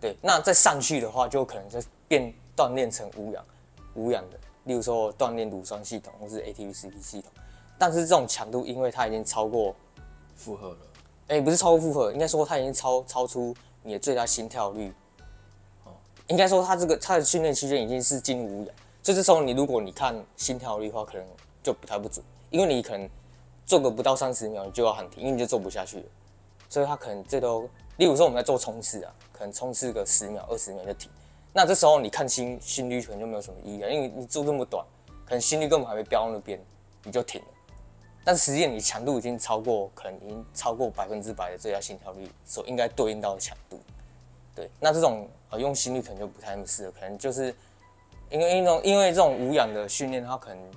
[0.00, 0.16] 对。
[0.22, 3.44] 那再上去的话，就可能就变锻炼成无氧
[3.98, 7.32] 无氧的，例如说锻炼乳酸系统或是 ATP-CP 系统，
[7.76, 9.74] 但是这种强度因为它已经超过
[10.36, 10.78] 负荷了，
[11.26, 14.94] 哎、欸，不是超过负荷，应该说它已经超超出你的最大心跳率。
[15.84, 15.92] 哦，
[16.28, 21.26] 应该说它这个它的训练区间已经是进入无氧，所以这时候你如果你看心跳率的话，可能
[21.62, 23.08] 就不太不准，因为你可能
[23.66, 26.06] 做个不到三十秒你就要喊停，因为你就做不下去了。
[26.68, 31.10] 所以它可能这都，例如说我们在做冲刺啊，可能冲刺个十秒、二十秒就停。
[31.58, 34.86] 那这时候你看心心率可能就没有什么意义了，因为你做这么短，
[35.24, 36.56] 可能心率根本还没飙到那边，
[37.02, 37.48] 你就停了。
[38.24, 43.80] 但实际你强度已经超过，可能已经超过百分之百的最佳心跳率所应该对应到的强度。
[44.54, 47.52] 对，那这种呃用心率可能就不太那么适合，可能就是
[48.30, 50.70] 因为因为因为这种无氧的训练，它可能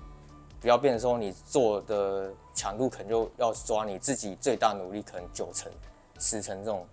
[0.59, 5.71] 比较变成说你做的强度可能就要抓你自己最大努力，可能九成、
[6.17, 6.87] 十成这种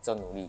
[0.00, 0.48] 这努力。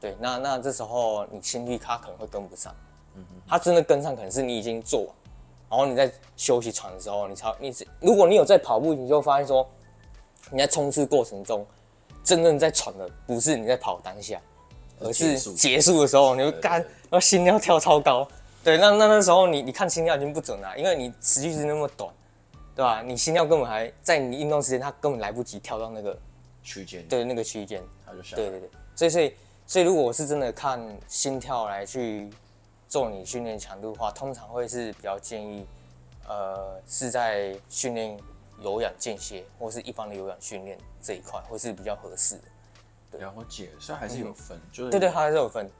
[0.00, 2.74] 对，那那这时候你心率它可能会跟不上，
[3.14, 5.08] 嗯嗯，它真的跟上可能是你已经做完。
[5.70, 9.68] 然后你在休息喘的时候，你超你如果你有在跑步，你就发现说，
[10.50, 11.66] 你在冲刺过程中，
[12.24, 14.40] 真正在喘的不是你在跑当下，
[15.00, 18.26] 而是结束的时候，你会干，然后心跳跳超高。
[18.64, 22.10] 对，那那那时候你你看心跳已经不准了，因为你持续是那么短，
[22.74, 23.02] 对吧？
[23.02, 26.18] 你心跳根本还在你运动时间，它根本来不及跳到那个
[26.62, 28.36] 区间，对那个区间，它就下。
[28.36, 29.34] 对对对，所以所以
[29.68, 32.28] 所以如果我是真的看心跳来去。
[32.90, 35.66] 做你训练强度的话，通常会是比较建议，
[36.26, 38.18] 呃，是在训练
[38.62, 42.42] 有氧间歇或是一般的有氧训练这一块，会是比较合适的。
[43.10, 45.70] 对，然后解，所以还是有分，嗯、就是对对，还是有分，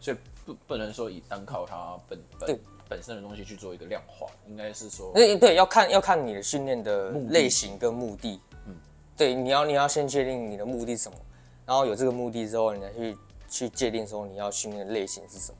[0.00, 8.74] 所以不不能说以单靠它本本本身的东西去做一个量化，应该是说，对对，要看要看你的训练的类型跟目的，嗯，
[9.16, 11.16] 对，你要你要先确定你的目的是什么，
[11.64, 13.16] 然后有这个目的之后，你再去
[13.48, 15.58] 去界定说你要训练的类型是什么。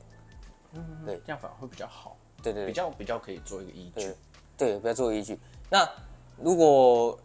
[0.73, 2.15] 嗯，对，这样反而会比较好。
[2.43, 4.15] 对对，对，比较比较可以做一个依据。
[4.55, 5.39] 对，对，比较做依据。
[5.69, 5.89] 那
[6.37, 7.19] 如果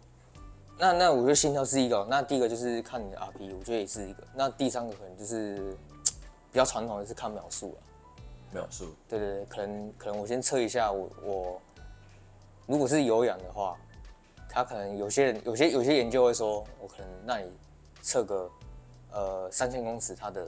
[0.79, 4.25] 那那我觉得心跳是一个，那第一个就是看你的 RP，我觉得也是一个。
[4.35, 5.77] 那第三个可能就是
[6.51, 7.79] 比较传统的是看秒数了。
[8.53, 8.95] 秒数。
[9.09, 11.63] 对对对，可能可能我先测一下我我
[12.67, 13.77] 如果是有氧的话，
[14.49, 17.53] 他可能有些人有些有些研究会说，我可能那你
[18.03, 18.51] 测个
[19.15, 20.47] 呃三千公尺，它的。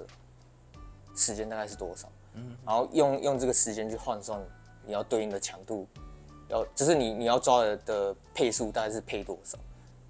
[1.18, 2.12] 时间大概是多少？
[2.34, 4.38] 嗯，然后用用这个时间去换算
[4.84, 5.86] 你要对应的强度，
[6.50, 9.56] 要就是你你要抓的的配速大概是配多少？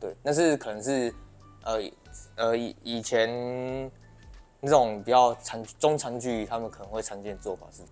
[0.01, 1.15] 对，那是可能是
[1.63, 1.81] 呃
[2.35, 3.89] 呃以以前
[4.59, 7.83] 那种比较长中长距离他们可能会常见的做法是，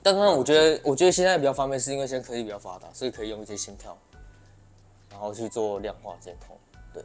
[0.00, 3.98] 但是我觉得我觉得现在比较方便，是因为现在科技比较发达，所以可以用一些心跳，
[5.10, 6.56] 然后去做量化监控。
[6.94, 7.04] 对，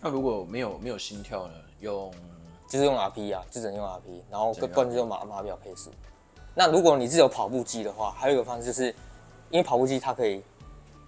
[0.00, 1.54] 那如果没有没有心跳呢？
[1.80, 2.12] 用
[2.68, 5.90] 就是用 RP 啊，就只能用 RP，然后跟关键用码码表配速。
[6.54, 8.94] 那如果你是有跑步机的话，还有一个方式就是，
[9.50, 10.42] 因为跑步机它可以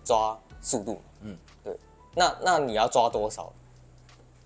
[0.05, 1.79] 抓速度，嗯，对。
[2.15, 3.53] 那那你要抓多少？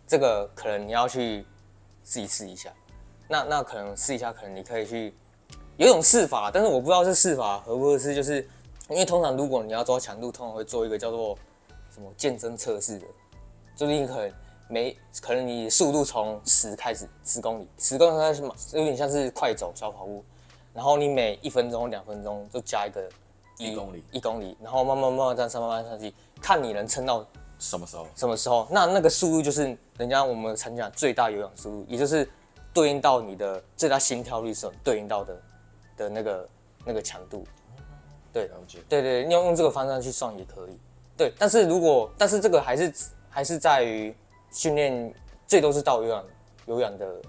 [0.07, 1.45] 这个可能你要去
[2.03, 2.71] 自己试一下。
[3.29, 5.15] 那那可能试一下，可能你可以去
[5.77, 8.47] 有一种试法，但是我不知道是试法合不合适，就是
[8.89, 11.37] 因为通常如果你要抓强度，通常会做一个叫做
[11.91, 13.07] 什么健身测试的，
[13.75, 14.33] 就是你可能。
[14.69, 20.25] 没可能，你速度从十开始，十公里，十公里开始嘛，有点像是快走小跑步，
[20.75, 23.09] 然后你每一分钟、两分钟就加一个
[23.59, 27.25] 一公里，一公里，然后慢慢慢慢这样上，慢慢上去，看你能撑到
[27.61, 28.09] 什么时候？
[28.17, 28.67] 什么时候？
[28.69, 32.29] 那那个速度就是人家我们常讲最大有氧速度，也就是
[32.75, 35.43] 对应到你的最大心跳率是对应到的
[35.97, 36.49] 的那个
[36.85, 37.45] 那个强度。
[38.33, 38.81] 对，了解。
[38.89, 40.77] 对对，要用这个方向去算也可以。
[41.17, 42.93] 对，但是如果但是这个还是
[43.31, 44.13] 还是在于。
[44.51, 45.15] 训练
[45.47, 46.25] 最多是到有氧
[46.67, 47.21] 有氧的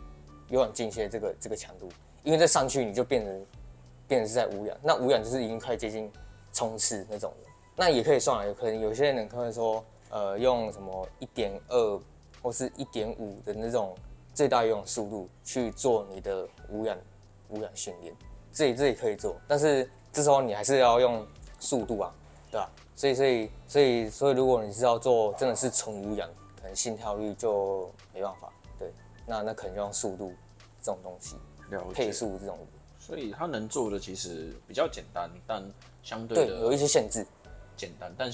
[0.49, 1.89] 有氧间歇这个这个强度，
[2.23, 3.45] 因为再上去你就变成
[4.07, 6.11] 变成是在无氧，那无氧就是已经快接近
[6.53, 11.99] 冲刺那种的，那也可以算了，有可能有些人可能说，呃，用什么一点二
[12.41, 13.93] 或是一点五的那种
[14.33, 16.97] 最大有氧速度去做你的无氧
[17.49, 18.15] 无氧训练，
[18.51, 21.27] 这也这也可以做，但是这时候你还是要用
[21.59, 22.15] 速度啊，
[22.49, 22.71] 对吧？
[22.95, 26.27] 所以所以所以所以如果你是要做真的是纯无氧。
[26.75, 28.91] 心跳率就没办法，对，
[29.25, 30.33] 那那可能就用速度
[30.81, 31.35] 这种东西，
[31.93, 32.57] 配速这种，
[32.97, 35.63] 所以它能做的其实比较简单，但
[36.03, 37.25] 相对的对有一些限制，
[37.75, 38.31] 简单，但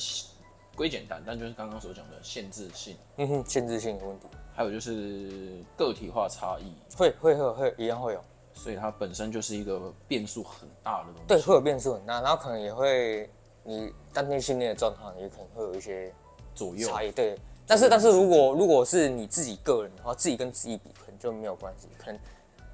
[0.75, 13.29] 归简单，但就是刚刚所讲的限制性，嗯哼，限制性的问题，还有就是个体化差异，会会会会一样会有，所以它本身就是一个变数很大的东西，对，会有变数很大，然后可能也会
[13.63, 16.11] 你当天训练的状况也可能会有一些
[16.55, 17.37] 左右差异，对。
[17.65, 21.87] 但是，但是如果如果是你自己个人的话，自己跟自己比，可能就没有关系。
[21.97, 22.19] 可能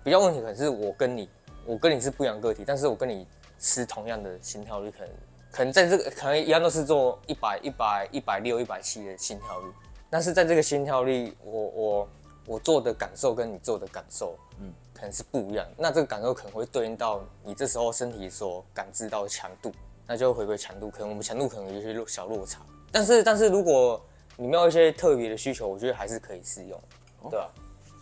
[0.03, 1.29] 比较问题可能是我跟你，
[1.65, 3.27] 我跟你是不一样个体，但是我跟你
[3.59, 5.09] 吃同样的心跳率，可能
[5.51, 9.67] 可能在这个可能一样都是做一百一百一百六一百七的心跳率，
[10.09, 12.09] 但是在这个心跳率，我我
[12.47, 15.67] 我做的感受跟你做的感受，嗯，可能是不一样。
[15.77, 19.71] 那这个感受可能会对应到你这时候身体所感知到的强度，
[20.07, 22.59] 那就会回归强度，可能我们强度可能有些小落差。
[22.91, 24.01] 但是但是如果
[24.41, 26.81] 你没有一些特别的需求，我觉得还是可以适用，
[27.29, 27.51] 对吧？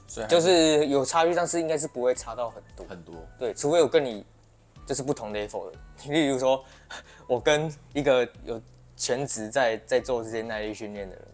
[0.07, 3.15] 所以就是有差距，但是应该是不会差到很多很多。
[3.39, 4.23] 对，除非我跟你
[4.85, 5.77] 就是不同 level 的。
[6.13, 6.63] 例如说，
[7.27, 8.61] 我跟一个有
[8.95, 11.25] 全职在在做这些耐力训练的人，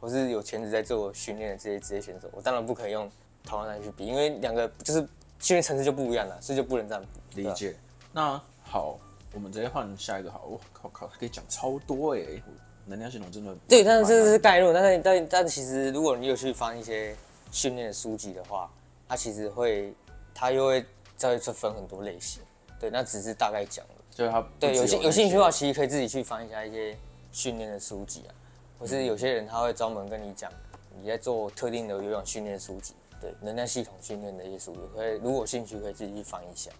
[0.00, 3.10] 或是有全职在做训练的这些职业选手，我当然不可以用
[3.44, 5.00] 同样来去比，因为两个就是
[5.40, 7.42] 训练层次就不一样了，所以就不能这样比。
[7.42, 7.74] 理解。
[8.12, 8.96] 那好，
[9.34, 10.44] 我们直接换下一个好。
[10.48, 12.42] 我靠靠，可以讲超多哎、欸。
[12.86, 17.14] 能量系统真的对，但是这是概论，但是但但其实如果你有去翻一些
[17.50, 18.70] 训练的书籍的话，
[19.08, 19.92] 它其实会，
[20.34, 20.84] 它又会
[21.16, 22.42] 再分很多类型。
[22.80, 23.94] 对，那只是大概讲了。
[24.10, 26.96] 就是它对有兴有兴趣的话，其实可以自己去翻一下一些
[27.30, 28.34] 训练的书籍啊，
[28.78, 30.52] 或是有些人他会专门跟你讲
[31.00, 36.70] 你在做特定的有氧训练书籍，对，能量系统训练的一些书籍，可以如果有兴趣可以自己去翻一下，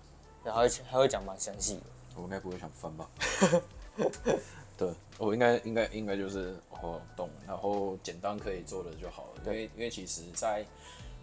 [0.45, 1.83] 然后还会讲蛮详细的。
[2.17, 3.09] 我应该不会想翻吧？
[4.83, 9.43] 对，我应该应该应该就是哦懂，然后简单可以做的就好了。
[9.47, 10.65] 因为因为其实，在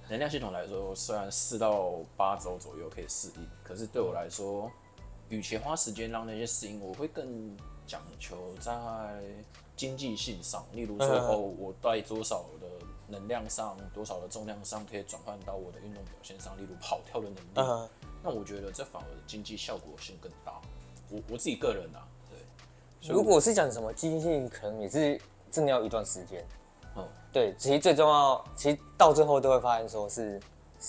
[0.07, 4.71] 能量系统来说，虽然四到八周左右可以适应，可是对我来说，
[5.27, 7.53] 与其花时间让那些适应，我会更
[7.85, 8.71] 讲求在
[9.75, 10.65] 经济性上。
[10.71, 12.67] 例如说，哦，我带多少的
[13.07, 17.89] 能量上，多少的重量上，可以转换到我的运动表现上，例如跑跳的能力。
[18.23, 20.61] 那我觉得这反而经济效果性更大。
[21.09, 22.07] 我我自己个人啊。
[23.07, 26.45] 如果是讲什么积极性，可能也是真的要一段时间。
[26.97, 30.39] 嗯，对，其实最重要，其实到最后都会发现说是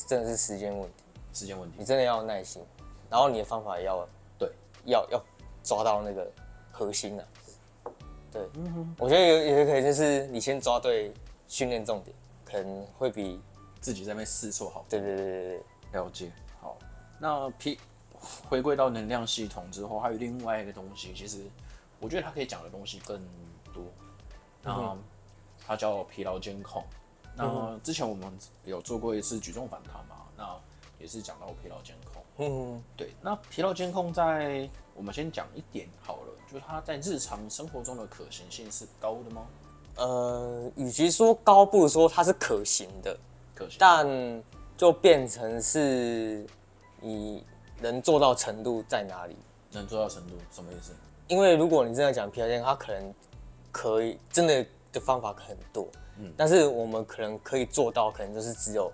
[0.06, 1.76] 真的是时间问题，时间问题。
[1.78, 2.62] 你真的要有耐心，
[3.08, 4.04] 然后你的方法也要
[4.38, 4.50] 对，
[4.86, 5.24] 要要
[5.62, 6.28] 抓到那个
[6.72, 7.24] 核心啊。
[8.32, 8.42] 对，
[8.98, 11.12] 我觉得有有可能就是你先抓对
[11.46, 13.40] 训练重点，可能会比
[13.80, 14.84] 自己在那边试错好。
[14.88, 16.32] 对对对对对，了解。
[16.60, 16.76] 好，
[17.20, 17.78] 那 P
[18.48, 21.38] 回归到能量系统之后，还有另外一个东西，其实。
[22.00, 23.20] 我觉得他可以讲的东西更
[23.72, 23.84] 多，
[24.62, 24.96] 那
[25.66, 26.82] 他叫疲劳监控。
[27.36, 28.32] 那之前我们
[28.64, 30.56] 有做过一次举重反弹嘛，那
[30.98, 32.22] 也是讲到疲劳监控。
[32.38, 33.14] 嗯，对。
[33.20, 39.46] 那疲劳监控在我们先讲一点好了，就是它在日常生活中的可行性是高的吗？
[39.96, 43.16] 呃，与其说高，不如说它是可行的。
[43.54, 43.76] 可行。
[43.78, 44.42] 但
[44.76, 46.46] 就变成是
[47.00, 47.44] 你
[47.80, 49.36] 能做到程度在哪里？
[49.72, 50.92] 能做到程度什么意思？
[51.30, 53.14] 因为如果你真的讲疲劳监控，它可能
[53.70, 55.86] 可以真的的方法很多，
[56.18, 58.92] 嗯，但是我们可能可以做到，可能就是只有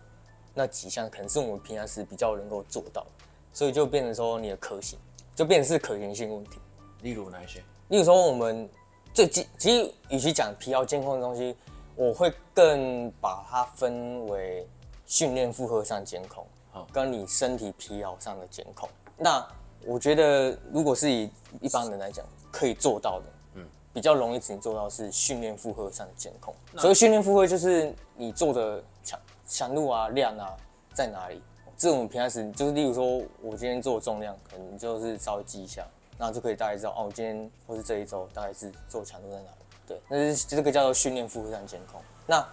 [0.52, 3.06] 那几项，可能是我们平常时比较能够做到，
[3.54, 4.98] 所以就变成说你的可行，
[5.34, 6.58] 就变成是可行性问题。
[7.00, 7.58] 例如哪一些？
[7.88, 8.68] 例如说我们
[9.14, 11.56] 最基，其实与其讲疲劳监控的东西，
[11.94, 14.68] 我会更把它分为
[15.06, 18.86] 训练负荷上监控，好，跟你身体疲劳上的监控。
[19.16, 19.42] 那
[19.86, 26.54] 我觉得，如果是以一般人来讲，可以做到的，嗯，比较容易只能做到是训练负荷上的监控。
[26.76, 30.54] 所以训练负荷就是你做的强强度啊、量啊
[30.92, 31.40] 在哪里。
[31.78, 35.86] 这种平常时就是，例如说我今天做重量，可能就是稍微记一下，
[36.18, 39.56] 那就可以大概知道哦，我今天或是这一周大概是做强度在哪里。
[39.86, 42.00] 对，那是这个叫做训练负荷上监控。
[42.26, 42.44] 那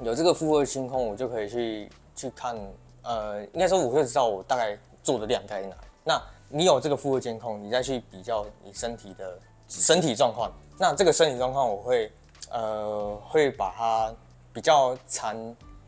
[0.00, 2.58] 有这个负荷监控，我就可以去去看，
[3.02, 5.74] 呃，应该说我会知道我大概做的量在哪里。
[6.02, 6.22] 那
[6.56, 9.36] 你有这个负荷监控，你再去比较你身体的
[9.68, 10.52] 身体状况。
[10.78, 12.12] 那这个身体状况，我会
[12.48, 14.14] 呃会把它
[14.52, 15.36] 比较残，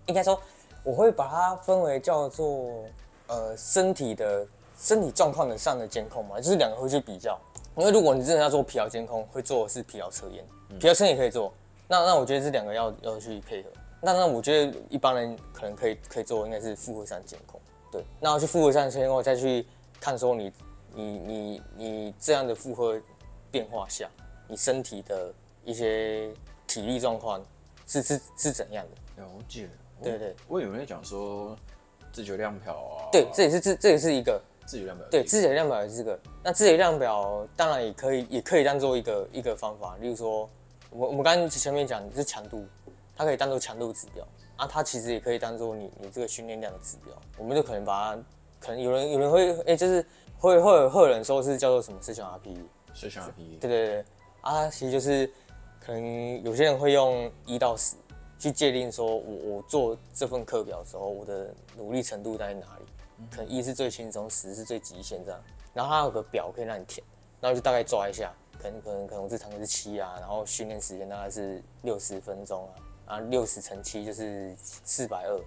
[0.07, 0.37] 应该说
[0.83, 2.85] 我会把它分为叫做
[3.29, 4.45] 呃身体的
[4.77, 7.39] 身体状况的上的监控嘛，就是两个会去比较。
[7.77, 10.45] 因为如果你真的要做疲劳监控，会做的是疲劳测验，
[10.81, 11.53] 疲劳测验也可以做。
[11.87, 13.69] 那那我觉得这两个要要去配合。
[14.01, 17.61] 那那我觉得一般人可能可以可以做，应该是负荷上监控。
[17.93, 19.65] 对，那要去负荷上监控再去。
[20.01, 20.53] 看说你
[20.95, 23.01] 你你你这样的负荷
[23.51, 24.09] 变化下，
[24.49, 25.33] 你身体的
[25.65, 26.33] 一些
[26.67, 27.45] 体力状况
[27.87, 29.23] 是是是怎样的？
[29.23, 29.69] 了解。
[30.03, 31.57] 对对，我以为在讲说
[32.13, 33.09] 自觉量表啊。
[33.11, 35.07] 对，这也是这这也是一个自觉量表。
[35.11, 36.19] 对，自觉量表也是这个。
[36.43, 40.49] 那自觉量表当然也可以也可以当做一个一个方法，例如说
[40.91, 42.67] 我我们刚刚前面讲的是强度，
[43.17, 48.23] 它可以当做强度指标啊，它其实也可以当做你你这个训练量的指标，我们就可能把它。
[48.61, 50.05] 可能有人有人会哎、欸，就是
[50.39, 52.65] 会会会有人说是叫做什么四项 RPE，
[52.95, 54.05] 四项 RPE，对对对，
[54.41, 55.31] 啊，其实就是
[55.81, 57.97] 可能有些人会用一到十
[58.39, 62.87] 去界定说我我做这份课表的时候，我的努力程度在哪里。
[63.31, 65.41] 可能一是最轻松，十是最极限这样。
[65.73, 67.03] 然后它有个表可以让你填，
[67.41, 72.69] 然后就大概抓一下，可能可能可能这堂课是七啊，然后训练时间大概是六十分钟
[73.07, 75.41] 啊，啊六十乘七就是四百二，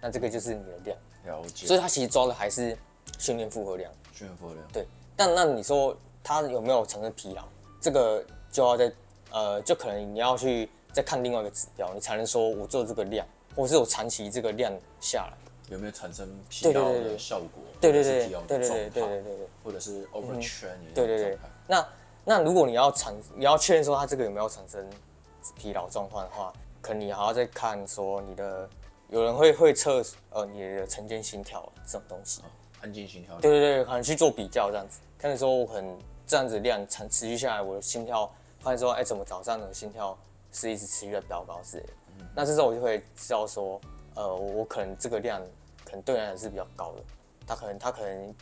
[0.00, 0.96] 那这个就是你的量。
[1.26, 1.66] 了解。
[1.66, 2.76] 所以他其实抓的还是
[3.18, 3.92] 训练负荷量。
[4.12, 4.66] 训练负荷量。
[4.72, 4.86] 对。
[5.14, 7.42] 但那你说他有没有产生疲劳？
[7.80, 8.92] 这个就要在
[9.30, 15.36] 呃，就可能你要去再看另外一个指标，你才能说我做这个量，或是我长期这个量下来。
[15.68, 17.62] 有没有产生疲劳的效果？
[17.80, 20.94] 对对对对对对对对对对，或者是 overtraining？
[20.94, 21.38] 对对对。
[21.66, 21.86] 那
[22.24, 24.88] 那如果你要产你要确认说他这个有没有产生
[25.56, 28.68] 疲劳状况的话，可能你还要再看说你的
[29.08, 32.42] 有人会会测呃你的晨间心跳这种东西，
[32.80, 33.38] 安静心跳。
[33.40, 40.16] 对对对，可能去做比较这样子，看你说我可能这样子量长持续下来，我的心跳发现说哎怎么早上的心跳
[40.52, 41.92] 是一直持续的飙高之类的，
[42.34, 43.80] 那这时候我就会知道说。
[44.18, 45.42] 呃，我可能这个量
[45.84, 47.02] 可能对人来是比较高的，
[47.46, 48.34] 他可能他可能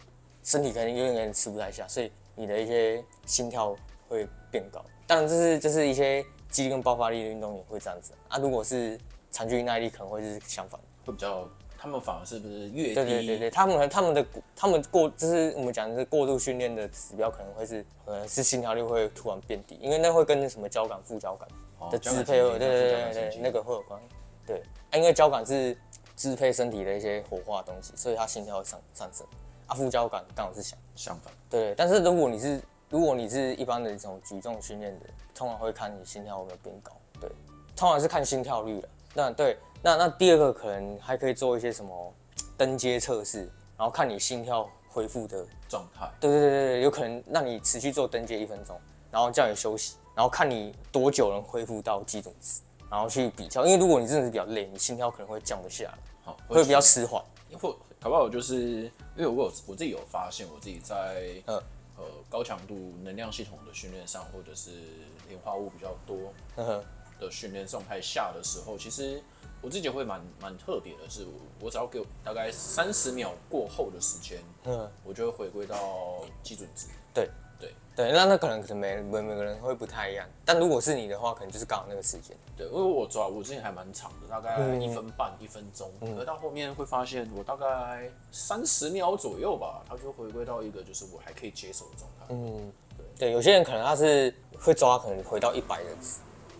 [0.44, 3.76] 身体可能有点吃不太下，所以你的一些心跳
[4.08, 4.80] 会变高。
[5.04, 8.38] 当然这是这是一些肌力跟爆发力的运动员会这样子啊。
[8.38, 8.96] 如果是
[9.34, 12.94] 长距离耐力，可能会是相反，会比较他们反而是不是越低？
[12.94, 21.48] 对对对对，他们他们的他们过就是我们讲的是过度训练的指标，可能会是可能是心跳率会突然变低，因为那会跟什么交感副交感
[21.90, 24.00] 的支配，对对对对对，那个会有关。
[24.46, 25.76] 对，因为交感是
[26.14, 29.26] 支配身体的一些活化的东西，所以他心跳会上上升。
[29.66, 31.32] 啊，副交感刚好是相相反。
[31.50, 36.92] 对，但是如果你是如果你是一般的这种举重训练的，通常会看你心跳有没有变高。
[37.20, 37.28] 对，
[37.74, 38.88] 通常是看心跳率的。
[39.14, 42.14] 那对，那那第二个可能还可以做一些什么
[42.56, 46.10] 登阶测试，然后看你心跳恢复的状态。
[46.20, 48.78] 对对对对，有可能让你持续做登阶一分钟，
[49.10, 52.60] 然后叫你休息，然后看你多久能恢复到基准值。
[52.90, 57.20] 然后去比较，因为如果你真的是比较累，你心跳可能会降不下来，好，会比较迟缓。
[57.60, 58.82] 或搞不好就是
[59.16, 61.54] 因为我有我自己有发现，我自己在呃
[61.96, 64.70] 呃高强度能量系统的训练上，或者是
[65.28, 66.16] 磷化物比较多
[67.20, 69.22] 的训练状态下的时候，其实
[69.60, 71.26] 我自己会蛮蛮特别的是，
[71.60, 76.86] 我只要给我大概三十秒过后的时间，嗯，我就会回归到基准值。
[77.12, 77.28] 对。
[77.56, 82.36] 对对，那那可能可能每每每个人会不太一样，但如果是你的话，可能就是刚好那个时间。
[82.56, 92.26] 对，因为我抓我之前还蛮长的，大概一分半、嗯、一分钟，可到后面会发现我大概三十秒左右吧，它就回归到一个就是我还可以接受的状态。
[92.30, 96.18] 嗯，对对，有些人可能他是会抓，可能回到一百的值，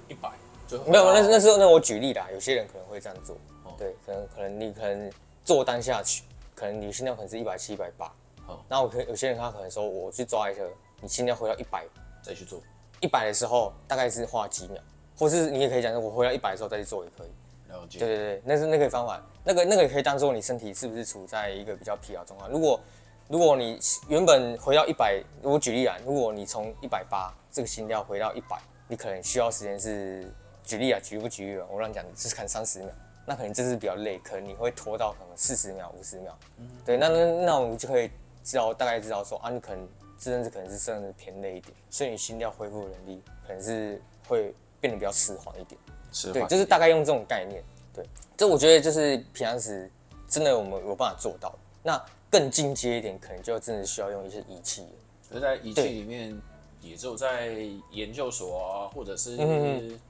[0.09, 0.31] 一百
[0.66, 3.37] 就没有，那那是那我举例啦，有些人可能会这样做。
[3.64, 5.11] 哦、对，可能可能你可能
[5.44, 6.22] 做单下去，
[6.55, 8.12] 可能你心跳可能是一百七、一百八。
[8.46, 10.62] 好，那我可有些人他可能说我去抓一下。
[11.00, 11.85] 你心跳回到一百
[12.22, 12.62] 再去做，
[13.00, 14.81] 一百的时候大概是花几秒，
[15.18, 17.29] 或是你也可以讲说，我回到一百的时候再去做也可以。
[17.68, 17.98] 了解。
[17.98, 22.50] 对对对，那是那个方法，那个那个也可以当做你身体是不是处在一个比较疲劳状况。
[22.50, 22.81] 如果
[23.29, 30.33] 如果你原本回到一百，我举例啊，如果你从一百八这个心跳回到一百，你可能需要时间是
[30.64, 31.66] 举例啊，举不举例啊？
[31.70, 32.88] 我乱讲，就是看三十秒，
[33.27, 36.37] 那可能这是比较累，可能你会拖到可能四十秒、五十秒。
[36.59, 36.68] 嗯。
[36.85, 38.11] 对，那那那我们就可以
[38.42, 39.88] 知道大概知道说啊，你可能。
[40.16, 45.79] 甚至可能是真的偏累一点，所以你心跳恢复能力可能是会变得比较迟缓一点。
[46.12, 47.62] 是，对，就是大概用这种概念。
[47.92, 49.90] 对，这我觉得就是平常时
[50.27, 51.55] 真的我们有办法做到。
[51.83, 54.87] 那更进阶一点，可能就真的需要用一些仪器。
[55.31, 56.40] 就在仪器里面，
[56.85, 57.55] 也只有在
[57.90, 59.37] 研究所啊，或者是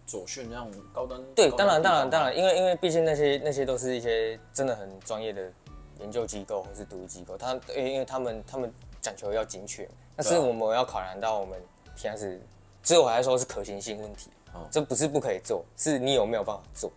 [0.07, 1.21] 左训那种高端。
[1.35, 5.51] 对，当然，当然，当然，因为因为毕竟那些那些都是一些真的很专业的
[6.01, 9.89] 研究机构或是独立机构，他因因为他们他们讲求要精确。
[10.17, 11.61] 但是我们要考量到我们
[11.97, 12.41] 平常时，
[12.87, 16.93] 对我来说是可行性问题，哦，这不是不可以做，是你有没有办法做。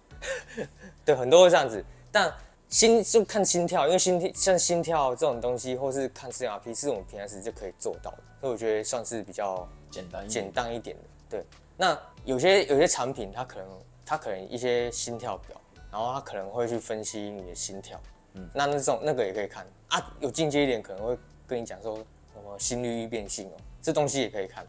[1.04, 2.32] 对，很多会这样子，但
[2.70, 11.04] 心就看心跳，因为心跳像心跳这种东西，或是看 CRP，是我们平常时就可以做到的，所以我觉得算是比较简单简单一点的。
[11.30, 13.68] 对，那有些有些产品，它可能
[14.06, 15.60] 它可能一些心跳表，
[15.92, 18.00] 然后它可能会去分析你的心跳，
[18.34, 21.98] 嗯，那那种那个也可以看啊，有进阶一点可能会跟你讲说。
[22.38, 24.64] 什么心率易变性哦，这东西也可以看。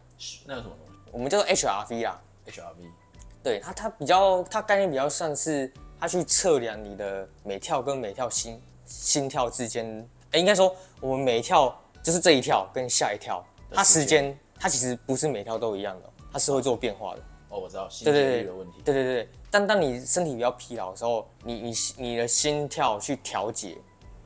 [0.47, 1.09] 那有什么东西？
[1.11, 2.19] 我们叫做 HRV 啊。
[2.47, 2.91] HRV，
[3.43, 9.85] 对它，它比较，它概念比较像是它去测量你的每跳跟每跳心心跳之间。
[10.31, 17.21] 哎、欸，应该说我们每一跳就是这一跳跟下一跳，它时间它其实不是每跳都一样的，它是会做变化的。
[17.49, 18.81] 哦，我知道，心率有问题。
[18.85, 23.75] 对对对对，但当你身体比较疲劳的时候，你你你的心跳去调节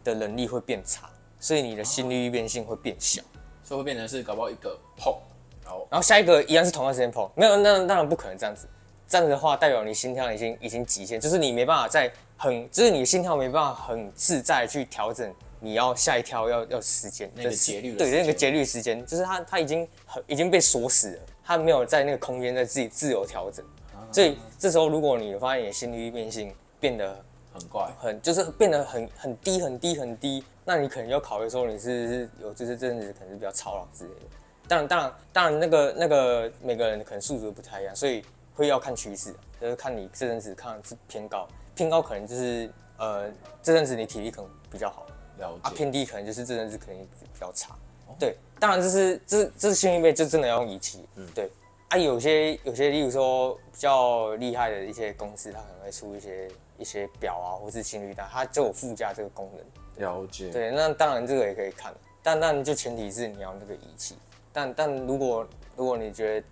[0.03, 1.09] 的能力会变差，
[1.39, 3.21] 所以你的心率易变性会变小。
[3.63, 5.15] 所以会变成是搞不好一个砰，
[5.63, 8.67] 然后然后下一个一样是同样时间砰，没有，那当然不可能这样子。
[9.13, 34.25] 这样子的话，代表你心跳已经已经极限，就是你没办法在很，就是你的心跳没办法很自在去调整你要下一跳要要时间，那个节律对那个节律时间，就是它它已经很已经被锁死了，它没有在那个空间在自己自由调整，啊、所以这时候如果你发现你的心率变性变得很怪，很就是变得很很低很低很低，那你可能要考虑说你是是有就是这阵子可能是比较操劳之类的。
[34.65, 38.23] 当然当然当然那个那个每个人可能素质不太一样，所以
[38.55, 43.29] 会要看趋势，就是看你这阵子看是偏高，偏高可能就是呃
[43.61, 45.05] 这阵子你体力可能比较好，
[45.37, 45.59] 了解。
[45.63, 47.73] 啊偏低可能就是这阵子可能比较差。
[48.07, 51.05] 哦、对，当然这是这这是心率计，就真的要用仪器。
[51.15, 51.49] 嗯，对。
[51.89, 56.49] 啊有些有些例如说比较厉害的一些公司，它可能会出一些
[56.79, 60.03] 一些表啊，或是心率单，它就有附加这个功能。
[60.03, 60.49] 了解。
[60.49, 61.93] 对，那当然这个也可以看，
[62.23, 64.17] 但但就前提是你要那个仪器。
[64.51, 66.43] 但但如果如果你觉得嗯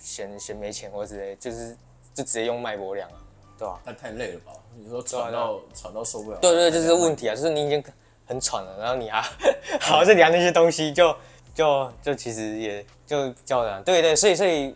[0.00, 1.76] 嫌嫌没钱或者之类，就是
[2.12, 3.16] 就直接用脉搏量啊，
[3.58, 3.80] 对吧？
[3.84, 4.52] 那太累了吧？
[4.76, 6.38] 你说喘到喘到受不了。
[6.40, 7.82] 对对，就是问题啊，就是你已经
[8.26, 9.22] 很喘了，然后你还
[9.80, 11.16] 好像量那些东西就，就
[11.54, 13.82] 就就其实也就叫这样。
[13.82, 14.74] 对对，所以所以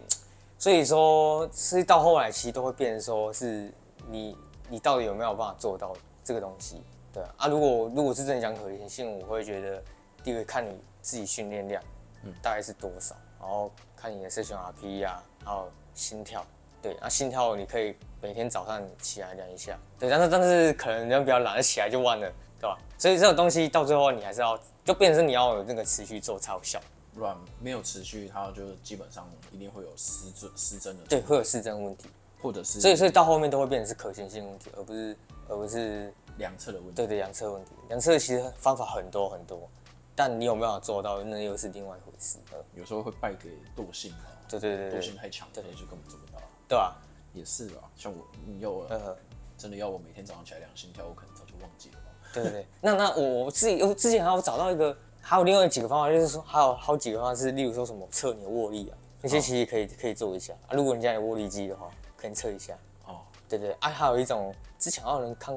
[0.58, 3.72] 所以说，所以到后来其实都会变成说是
[4.08, 4.36] 你
[4.68, 6.82] 你到底有没有办法做到这个东西？
[7.12, 9.82] 对啊，啊如果如果是真的讲可行性，我会觉得
[10.22, 11.82] 第一个看你自己训练量。
[12.24, 13.14] 嗯，大概是多少？
[13.40, 16.44] 然后看你的社群 RPE 啊，还有心跳。
[16.80, 19.76] 对，那、啊、心跳你可以每天早上起来量一下。
[19.98, 22.78] 对，但是但是可能人比较懒得起来就忘了，对吧？
[22.96, 26.80] 所以这种东西到最后你还是要，就变成是你要有那个持续做才有效。
[27.16, 31.04] 软没有持续，它就基本上一定会有失真失真的。
[31.06, 32.08] 对，会有失真问题，
[32.40, 35.16] 或者是所以所以到后面都会变成是可行性问题，而不是
[35.48, 36.94] 而不是两侧的问题。
[36.94, 39.68] 对对，量测问题，两侧其实方法很多很多。
[40.18, 42.38] 但你有没有做到，那又是另外一回事。
[42.74, 44.26] 有时候会败给惰性啊。
[44.48, 46.42] 对对对，惰性太强，对，就根本做不到。
[46.66, 46.96] 对啊，
[47.32, 47.86] 也是啊。
[47.94, 48.84] 像我，你要我
[49.56, 51.98] 真的要我每天早上起来量心跳，我可能早就忘记了。
[52.34, 52.66] 对对对。
[52.80, 60.74] 那那我我自己，我之前还有找到一个，还有另外几个方法，就是说还有好几个方法是，例如说什么测你的握力啊，那些其实可以可以做一下啊。
[60.74, 62.76] 如果你家有握力机的话，可以测一下。
[63.06, 63.20] 哦。
[63.48, 65.54] 对对啊，还有一种之前好像看，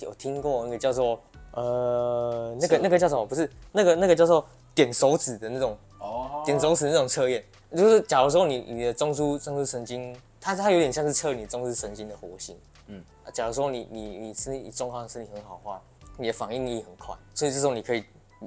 [0.00, 1.20] 有听过那个叫做。
[1.54, 3.24] 呃，那个那个叫什么？
[3.24, 4.44] 不是那个那个叫做
[4.74, 7.44] 点手指的那种哦，点手指那种测验，
[7.74, 12.56] 就是假如说你你的中枢中枢神经，它它有点像是测你中枢神经的活性。
[12.88, 13.02] 嗯，
[13.32, 15.80] 假如说你你你身体状况身体很好的话，
[16.18, 18.04] 你的反应力很快，所以这时候你可以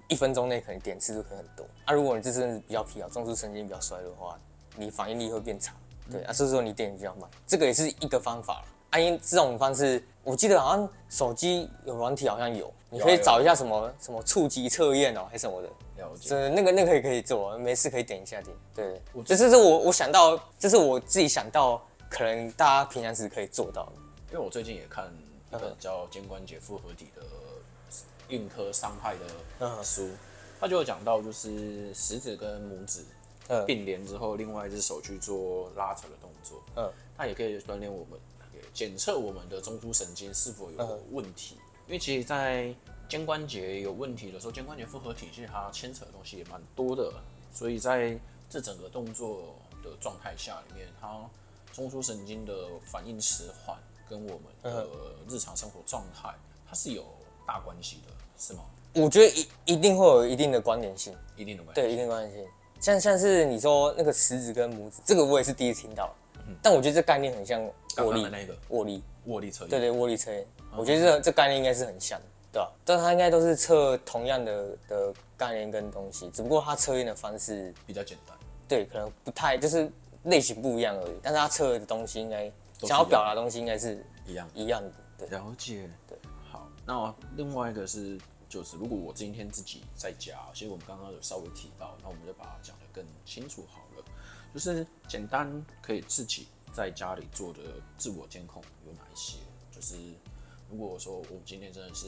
[0.08, 1.66] 一分钟内可能点次数可能很多。
[1.86, 4.38] 啊，如果你这阵子比较疲劳，中枢神经比较衰弱的话，
[4.76, 5.74] 你反应力会变差。
[6.12, 8.64] 对啊，所以说你点比较慢，这个也是一个方法。
[8.90, 15.68] 啊，因这种方式，我记得好像手机有软体，好像有，你可以找一下什么什么触及测验哦，还是什么的。
[15.98, 16.30] 了解。
[16.30, 18.56] 真的，那个那个也可以做，没事可以点一下点。
[18.74, 23.92] 对，这是是我我想到，这是我自己想到，可能大家平常时可以做到的。
[24.32, 25.06] 因为我最近也看
[25.52, 27.22] 一本叫《肩关节复合体的
[28.30, 29.16] 运科伤害》
[29.68, 30.10] 的书，
[30.60, 33.04] 他就有讲到，就是食指跟拇指
[33.66, 38.20] 并联之后，另外一只手去做拉扯的动作，嗯，它也可以锻炼我们。
[38.74, 41.58] 检测我们的中枢神经是否有问题，
[41.88, 42.74] 因为其实，在
[43.08, 47.14] 肩关节有问题的时候，肩关节复合体其实它牵扯的东西也蛮多的，
[47.54, 48.20] 所以在
[48.50, 51.18] 这整个动作的状态下里面，它
[51.72, 53.78] 中枢神经的反应迟缓
[54.10, 54.86] 跟我们的
[55.30, 56.30] 日常生活状态，
[56.68, 57.06] 它是有
[57.48, 58.66] 大关系的，是吗？
[58.94, 62.46] 我觉得一一定会有一定的关联性，一定的关系，对，一定关联性。
[62.82, 66.14] 像像是你说那个食指跟拇指，这个我也是第一次听到。
[66.62, 67.62] 但我觉得这概念很像
[67.98, 68.56] 握力，那个。
[68.70, 70.46] 握力，握力测验，对对，握力测验，
[70.78, 72.22] 我觉得这这概念应该是很像，
[72.52, 72.72] 对吧？
[72.86, 79.92] 但它应该都是测同样的的概念跟东西，只不过它测验的方式比较简单，对，可能不太就是
[80.24, 82.52] 类型不一样而已，但是它测的东西应该
[82.82, 86.18] 想要表达的东西应该是一样一样的，对，了解，对，
[86.52, 88.18] 好，那另外一个是
[88.48, 94.04] 就是如果我今天自己在家，其实我们刚刚有稍微提到，那我们就把它讲得更清楚好了。
[94.54, 97.60] 就是简单可以自己在家里做的
[97.98, 99.38] 自我监控有哪一些？
[99.70, 99.96] 就是
[100.70, 102.08] 如果说我今天真的是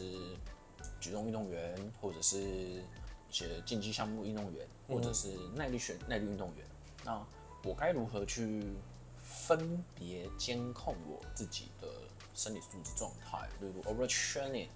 [0.99, 2.83] 举重运动员，或者是一
[3.31, 6.65] 些竞技项目运动员，或者是耐力选耐力运动员，
[7.03, 7.25] 那
[7.63, 8.63] 我该如何去
[9.21, 11.87] 分别监控我自己的
[12.33, 13.47] 身体素质状态？
[13.61, 14.69] 例如 overtraining，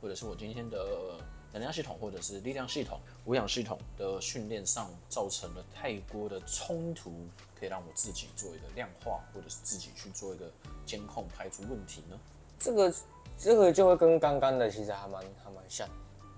[0.00, 1.18] 或者是我今天的。
[1.54, 10.50] 能量系统或者是力量系统、无氧系统的训练上造成了太多的冲突，可以让我自己做一个量化，或者是自己去做一个
[10.84, 12.18] 监控，排除问题呢？
[12.64, 12.94] 这个
[13.36, 15.86] 这个就会跟刚刚的其实还蛮还蛮像，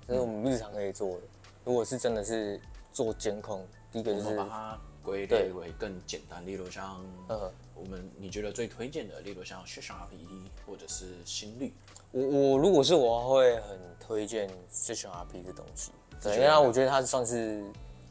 [0.08, 1.22] 这是我们日常可以做的。
[1.64, 2.60] 如果是真的是
[2.92, 11.72] 做监控，第一个就是把它归类为更简单，例如像呃我们你觉得最推荐的，例如像血小 RPE 或者是心率。
[12.10, 17.62] 我我如果是我会很推荐 Session RP 这东西，对，因为我觉得它算是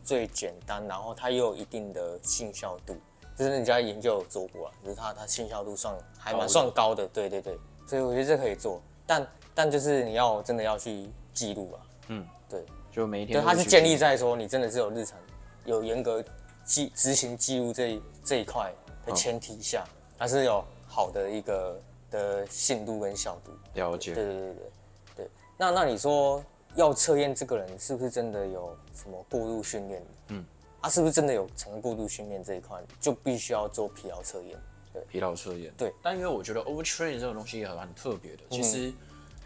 [0.06, 2.96] 最简单，然后它又有一定的信效度，
[3.36, 11.78] 就是人家研究有做过啊，就是它它信效度算还蛮算高的，对对对，所以我觉得这可以做，但但就是你要真的要去记录啊，
[12.08, 15.18] 嗯，对，就每一天，对，它是建立在说你真的是有日常
[15.66, 16.24] 有严格
[16.64, 18.74] 记执行记录这一这一块
[19.06, 19.84] 的前提下，
[20.18, 21.80] 它是有好的一个。
[22.12, 24.72] 的信度跟效度了解，对对对对
[25.16, 25.30] 对。
[25.58, 26.42] 那那你说
[26.76, 30.04] 要测验这个人是不是真的有什么过度训练？
[30.30, 30.46] 嗯，
[30.80, 34.58] 啊，是不是真的有成过度训练这一块，就必须要做疲劳测验。
[34.96, 35.72] 对，疲劳测验。
[35.78, 38.44] 对，但因为我觉得 overtraining 这个东西也很很特别的。
[38.50, 38.92] 其实，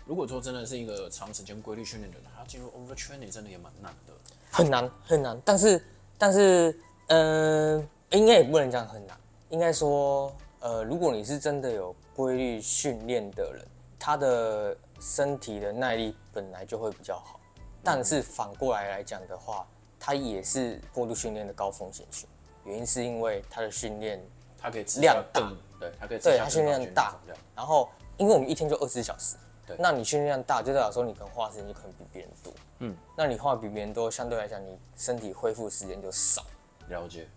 [0.05, 4.13] 如果说真的是一个长时间规律训练的人，他进入 overtraining 真的也蛮难的。
[4.49, 5.83] 很难很难，但是
[6.17, 6.73] 但是，
[7.07, 9.17] 嗯、呃，应该也不能讲很难，
[9.49, 11.93] 应该说，呃，如果你是真的有。
[12.15, 13.65] 规律训练的人，
[13.97, 17.39] 他的身体的耐力本来就会比较好，
[17.81, 19.65] 但是反过来来讲的话，
[19.97, 22.27] 他也是过度训练的高风险群。
[22.65, 24.21] 原因是因为他的训练，
[24.61, 27.15] 他可以量大，对，它可以对它训练量大，
[27.55, 29.35] 然后因为我们一天就二十四小时，
[29.65, 36.43] 对，那你训练量大，就代表说你可能花时间就可能比别人多，嗯，那你花比别人多，相对来讲你身体恢复时间就少。
[36.89, 37.27] 了解，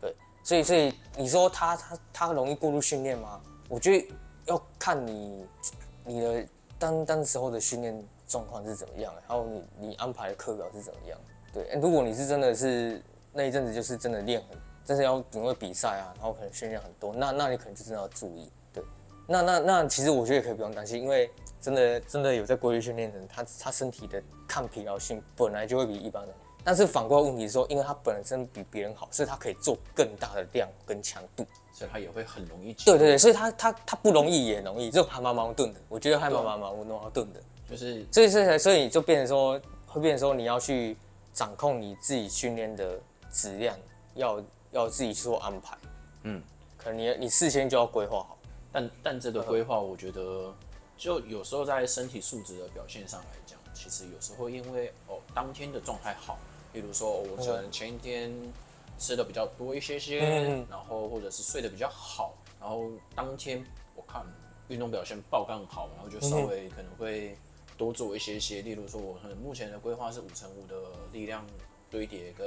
[0.00, 3.40] 对，所以所以你说他他他容易过度训练吗？
[3.68, 4.08] 我觉得
[4.46, 5.46] 要看你
[6.04, 6.46] 你的
[6.78, 11.18] 当当时候的训练状况是怎么样，还有你你安排的课表是怎么样。
[11.52, 13.02] 对，如果你是真的是
[13.32, 18.50] 那一阵子就是真的练很，真是要因为比赛啊，然后可能训练很多，那那你可能就真的要注意。
[18.72, 18.82] 对，
[19.26, 21.28] 那那那其实我觉得也可以不用担心，因为
[21.60, 26.32] 真的真的有在规律训练的人，他他身体的抗疲劳性本来就会比一般人。
[26.62, 32.72] 但是反过来问题是说，因为他本身比别人好，所以他可以做更大的量跟强度，所以他也会很容易。
[32.72, 35.80] 对对对，所以他他他不容易也容易，就还蛮矛盾的。
[35.88, 40.96] 我觉得还蛮蛮蛮矛盾的，就是所以所以所以就变成说，会变成说你要去
[41.32, 42.98] 掌控你自己训练的
[43.30, 43.76] 质量，
[44.14, 44.42] 要
[44.76, 45.76] 要自己去做安排。
[46.22, 46.42] 嗯，
[46.76, 48.38] 可能你你事先就要规划好。
[48.72, 50.54] 但但这个规划，我觉得
[50.96, 56.38] 就有时候在身体素质的表现上来讲，其实有时候因为哦当天的状态好。
[56.72, 58.30] 比如说，我可能前一天
[58.98, 63.64] 吃的比较多一些些，嗯、然后或者是睡得比较好，然后当天
[63.94, 64.22] 我看
[64.68, 67.34] 运动表现爆干好，然后就稍微可能会
[67.78, 68.60] 多做一些些。
[68.60, 70.76] 例如说，我可能目前的规划是五乘五的
[71.12, 71.46] 力量
[71.96, 72.46] 堆叠跟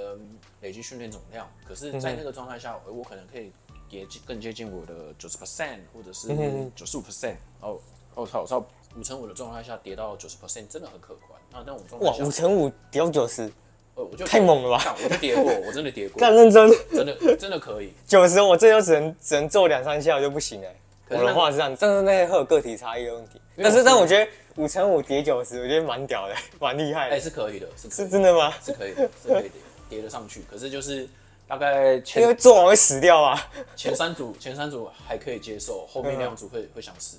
[0.61, 3.51] 累积训练总量，可是，在那个状态下，我可能可以
[3.89, 6.27] 也更接近我的九十 percent 或者是
[6.75, 7.33] 九十五 percent。
[7.61, 7.79] 哦
[8.13, 8.41] 我操！
[8.41, 8.63] 我操，
[8.95, 11.39] 五乘五的状态下跌到九十 percent 真的很可观。
[11.51, 13.51] 那那种状态哇，五乘五跌到九十。
[13.95, 14.95] 我就太猛了吧！
[15.03, 16.19] 我就跌过，我真的跌过。
[16.19, 17.91] 干认真，真的真的可以。
[18.07, 20.75] 九十，我最多只能只能做两三下，我就不行哎。
[21.09, 23.38] 我的话是这样，但是那些会有个体差异的问题。
[23.61, 27.15] 但是但我觉得五乘五叠九十，我觉得蛮屌的，蛮厉害的。
[27.15, 28.53] 哎，是可以的，是是真的吗？
[28.63, 29.51] 是可以的，是可以叠
[29.89, 30.43] 叠得上去。
[30.49, 31.07] 可是就是
[31.47, 33.39] 大概前因为做完会死掉啊。
[33.75, 37.17] 前三组前三组还可以接受，后面两组会会想死。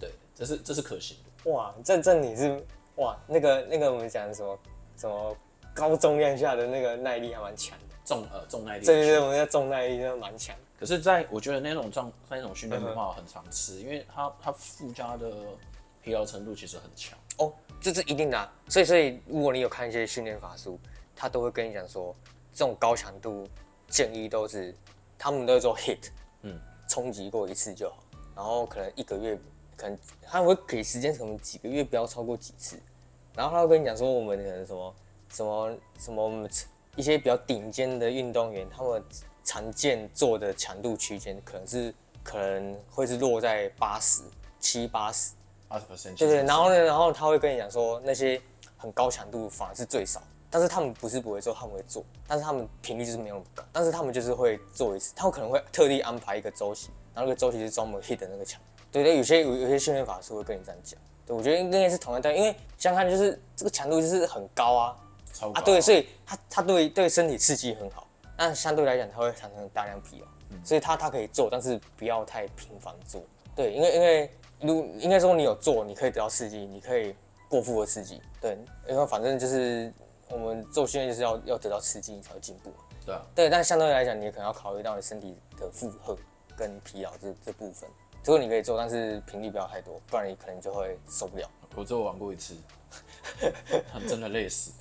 [0.00, 1.50] 对，这是这是可行的。
[1.50, 2.62] 哇，这这你是
[2.96, 4.58] 哇，那个那个我们讲的什么
[4.96, 5.36] 什么？
[5.74, 10.54] 高重量下的那个耐力还蛮强的，重呃重耐力，对对对，我们叫重耐力，真的蛮强。
[10.82, 15.30] 可是，在我觉得那种状那种训练的话，很常吃，因为它它附加的
[16.02, 17.16] 疲劳程度其实很强。
[17.38, 18.52] 哦，这是一定的啊。
[18.68, 20.76] 所以所以，如果你有看一些训练法书，
[21.14, 22.12] 他都会跟你讲说，
[22.52, 23.48] 这种高强度
[23.86, 24.74] 建议都是
[25.16, 26.10] 他们都做 hit，
[26.40, 28.02] 嗯，冲击过一次就好，
[28.34, 29.38] 然后可能一个月，
[29.76, 32.76] 可能他会给时间，可能几个月不要超过几次，
[33.36, 34.94] 然后他会跟你讲说，我们可能什么。
[35.32, 36.46] 什么什么
[36.94, 39.02] 一些比较顶尖的运动员，他们
[39.44, 44.22] 常见做的强度区间可能是可能会是落在八十
[44.60, 45.32] 七八十
[45.68, 46.42] 八十 percent，对对。
[46.44, 48.40] 然后呢，然后他会跟你讲说，那些
[48.76, 58.60] 很高强度反而是最少，但是他们不是不会做，他们会做，但是他们频率就是没有那么高，但是他们就是会做一次，他们可能会特地安排一个周期，然后那个周期是专门 hit 的那个强。
[58.90, 64.96] 对对，有些有有些训练法师会跟你这样讲，对，我觉得应该是同样的，因为相看就是这个强度就是很高啊。
[65.54, 68.06] 啊，对，所以它它对对身体刺激很好，
[68.44, 73.22] 但相对来讲它会产生大量疲劳，嗯、所以它它可以做，但是不要太频繁做。
[73.54, 77.14] 对，因为因为如应该说你有做，你可以得到刺激，你可以
[77.48, 78.20] 过负荷刺激。
[78.40, 79.94] 对，因为反正就是
[80.28, 82.72] 我们做训练就是要要得到刺激，你才会进步。
[83.06, 83.22] 对啊。
[83.32, 86.18] 对，但相对来讲，你也可能要考虑到你身体的负荷
[86.56, 87.88] 跟疲劳这这部分。
[88.24, 91.48] 这个你可以做，但是频率不要太多，不然你可能就会受不了。
[91.76, 92.56] 我只有玩过一次。
[94.08, 94.72] 真的累死！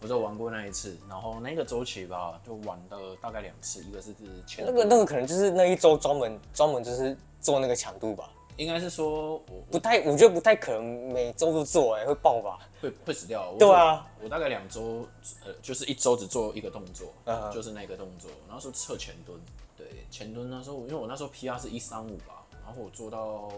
[0.00, 4.14] 我就玩过那一次，然后那个周期吧，就玩了大概两次，一个是
[4.46, 12.58] 前那个那个可能就是那一周专门专门就是做那个强度吧，应该是说我不太，我觉得不太可能每周都做，哎，会爆吧？
[12.80, 13.54] 会会死掉。
[13.58, 15.06] 对啊，我大概两周，
[15.44, 18.30] 呃，就是一周只做一个动作，嗯就是那个动作。
[18.46, 19.38] 然后说侧前蹲，
[19.76, 23.50] 对，前蹲那时候，因为我那时候 PR 是一三五吧，然后我做到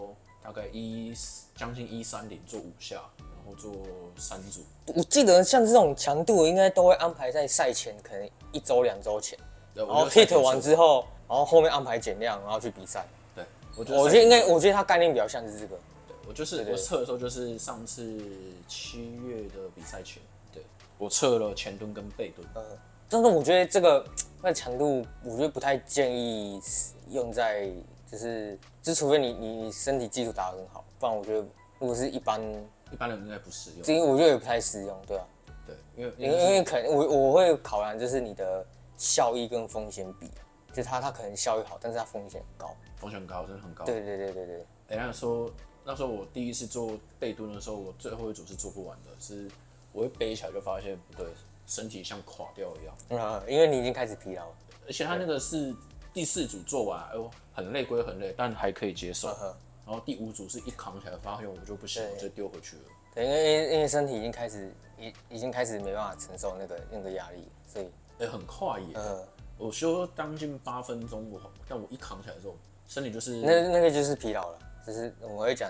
[0.43, 1.13] 大概一
[1.55, 3.71] 将近一三零，做五下，然后做
[4.17, 4.61] 三组。
[4.93, 9.37] 我记得像这种强度，应该都会安排在赛前，可能一周两周前，
[9.73, 13.05] 然后 hit 完之后，然后后面安排减量，然后去比赛。
[13.35, 13.45] 对，
[13.75, 15.77] 我觉得我觉得应该，我觉得它概念比较像是这个。
[16.07, 18.19] 对，我就是我测的时候，就是上次
[18.67, 20.21] 七月的比赛前，
[20.53, 20.63] 对
[20.97, 22.47] 我测了前蹲跟背蹲。
[22.55, 22.63] 嗯，
[23.09, 24.05] 但是我觉得这个
[24.41, 26.61] 那强度，我觉得不太建议
[27.09, 27.69] 用在，
[28.09, 31.45] 就是就除非你你你身体基础打得很好，不然我觉得
[31.79, 32.41] 如果是一般
[32.91, 33.81] 一般人应该不适用。
[33.83, 35.25] 这因为我觉得也不太适用，对啊。
[35.65, 38.65] 对，因为因为因为可能我我会考量就是你的
[38.95, 40.31] 效益跟风险比，
[40.71, 42.73] 就它它可能效益好，但是它风险很高。
[42.95, 43.83] 风险很高，真的很高。
[43.83, 44.65] 对对对对对。
[44.89, 45.51] 哎，那说
[45.83, 49.49] 那时候我第一次做背蹲的时候，我最后一组是做不完的，是
[49.91, 51.31] 我会背起来就发现不对，
[51.65, 52.95] 身体像垮掉一样。
[53.09, 54.55] 嗯，因为你已经开始疲劳了。
[54.87, 55.75] 而且他那个是
[56.13, 59.35] 第四组做完，哎呦，很累归很累，但还可以接受。
[59.87, 62.83] 然后第五组是一扛起来发现我就不行，我就丢回去了。
[63.15, 68.87] 对，因为因为身体已经开始已已经开始没办法承受那个那个压力，所以哎很快耶。
[68.93, 69.25] 嗯。
[69.57, 72.55] 我休将近八分钟，我但我一扛起来之后。
[72.87, 75.69] 身体就是那那个就是疲劳了，就是我们会讲，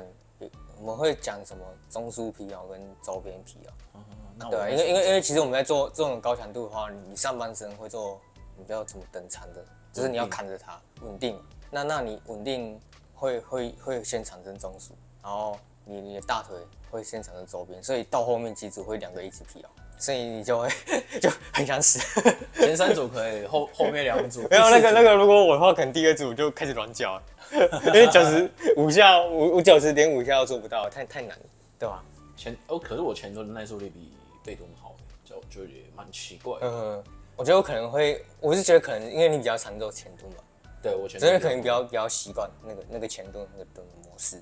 [0.78, 4.52] 我们会讲什么中枢疲劳跟周边疲劳。
[4.52, 8.22] 对，因为因为因为其实我们在做这种高强度的话，你上半身会做，
[8.56, 11.42] 你不要怎么等长的，就是你要扛着它稳定。
[11.72, 12.80] 那那你稳定
[13.18, 14.94] 会会会先产生中暑，
[15.24, 16.56] 然后你你的大腿
[16.92, 19.70] 会先产生周边，所以到后面几组会两个一起疲劳。
[20.00, 20.70] 所以你就会
[21.20, 22.00] 就很想死。
[22.54, 25.16] 前三组可以，后后面两组没有那个那个。
[25.16, 27.24] 如果我的话，可能第二组就开始软脚了，
[27.88, 31.46] 因为九十五下五五九十点五下都做不到，太太难了，
[31.80, 32.04] 对吧？
[32.36, 34.14] 前哦，可是我前蹲的耐受力比
[34.44, 34.96] 背蹲好，
[35.26, 36.60] 就就也蛮奇怪。
[36.62, 37.04] 嗯，
[37.36, 40.38] 我觉得我可能会，我是觉得可能因为你比较常做前蹲嘛。
[40.82, 41.32] 对，我前蹲。
[41.32, 44.42] 所以可能比较比较习惯那个那个前蹲那个蹲模式。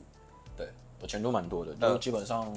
[0.57, 0.69] 对，
[1.01, 2.53] 我前蹲蛮多的，就基本上。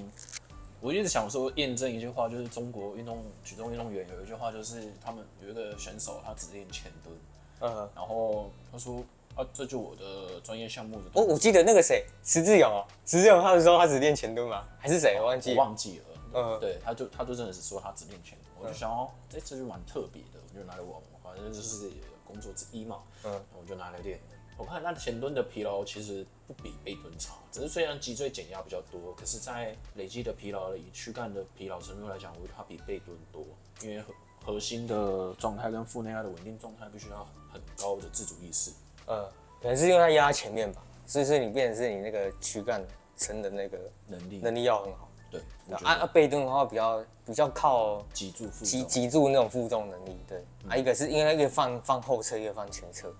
[0.81, 7.17] 我一直想说验证一句话，就是中国运动举重运动员有一句话，就是他们有一个选手，他只练前蹲，
[7.59, 9.03] 嗯，然后他说
[9.35, 11.11] 啊，这就我的专业项目的。
[11.15, 14.65] 哦，我记得那个谁，石志勇哦，石志勇他是说他只练前蹲吗？
[14.79, 15.19] 还是谁？
[15.19, 16.05] 我忘记，我忘记了。
[16.35, 21.91] 嗯，对，他就他就真的是说他只练前蹲，我就想哦，这这就蛮特别的，我就拿来玩，反正就是
[22.29, 24.21] 工作之一嘛，嗯，我就拿来练。
[24.59, 33.45] 我看那前蹲的疲劳其实不比背蹲差，只是虽然脊椎减压比较多，可是，在累积的疲劳以躯干的疲劳程度来讲，我觉得它比背蹲多，
[33.83, 34.13] 因为核
[34.45, 38.73] 核心的状态跟腹内压的稳定状态必须要很高的自主意识。
[39.07, 42.85] 呃、嗯，可能是因为它压前面吧，所以说你变成是你那个躯干
[43.17, 45.08] 撑的那个能力能力要很好。
[45.31, 45.41] 对，
[45.75, 50.17] 啊啊，背蹲的话比较比较靠脊柱负脊脊柱那种负重能力。
[50.27, 53.13] 对，嗯、啊，一个是因为一个放放后侧，一个放前侧。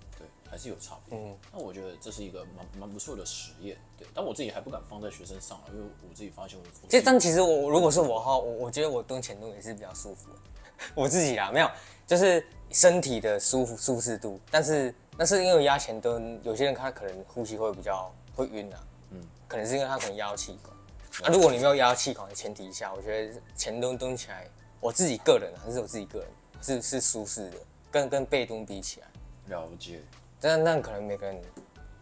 [0.51, 10.31] 还是有差别，嗯，那我觉得这是一个蛮蛮不错的实验，对，但我自己还不敢放在学生上，因为我自己发现我，其实但其实我如果是我哈，我我觉得我蹲前蹲也是比较舒服，
[10.97, 11.71] 我自己啊，没有，
[12.07, 18.81] 就是身体的舒服舒适度，但是那是因为压前蹲，有些人他可能呼吸会比较会晕啊，
[19.11, 20.75] 嗯，可能是因为他可能压到气管，
[21.23, 24.49] 啊，如果你没有压到气管的前提下，我觉得前蹲蹲起来，
[24.81, 26.29] 我自己个人还是我自己个人
[26.63, 27.57] 是是舒适的，
[27.91, 29.09] 跟跟背蹲比起来，
[29.47, 30.01] 了解。
[30.41, 31.43] 但但可能每个人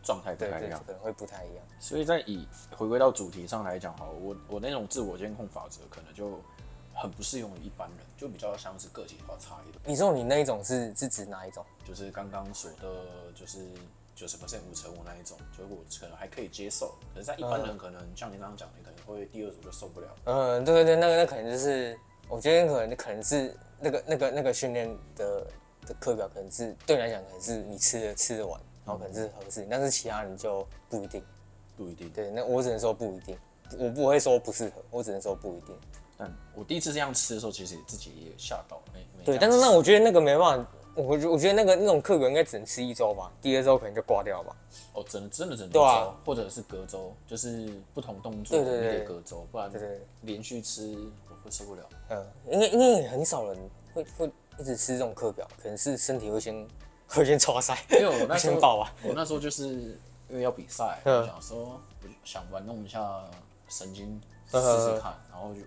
[0.02, 1.64] 状态不太一样，可能会不太一样。
[1.80, 2.46] 所以在以
[2.76, 6.38] 回归到主题上来讲，哈，我我那种自我监控法则可能就
[6.94, 9.78] 很不适用于一般人，就比较像是个体化差异的。
[9.84, 11.64] 你说你那一种是是指哪一种？
[11.86, 13.66] 就是刚刚说的，就是
[14.14, 16.94] 九十 percent 五成五那一种，就是我可能还可以接受。
[17.14, 20.06] 可是，在一般人可能、嗯、像您刚刚讲，的可能会第二组就受不了。
[20.24, 21.98] 嗯，对对对，那个那可能就是，
[22.28, 25.46] 我觉得可能可能是那个那个那个训练的。
[25.86, 31.22] 的课表可能是对你来讲，可能是你吃的吃得完，然后可能是合适，但是其他人就不一定，
[31.76, 32.10] 不一定。
[32.10, 33.38] 对，那我只能说不一定，
[33.78, 35.78] 我不会说不适合，我只能说不一定。
[36.18, 38.82] 但我第一次这样吃的时候，其实自己也吓到了。
[39.24, 44.56] 对，但是那我觉得那个没办法，我我觉得那个那种课表应该只能吃一周吧，第二周可能就挂掉吧。
[44.94, 45.72] 哦，真真的真的。
[45.72, 50.96] 对啊，或者是隔周，就是不同动作，对对对，隔周，不然对对连续吃
[51.28, 51.82] 我会受不了。
[52.08, 54.32] 嗯，因为因为很少人会会。
[54.58, 56.66] 一直吃这种课表，可能是身体会先
[57.06, 59.66] 会先剉赛，因为我那时候爆啊，我那时候就是
[60.30, 63.22] 因为要比赛，我想说我就想玩弄一下
[63.68, 64.18] 神经
[64.50, 65.60] 试试看，然后就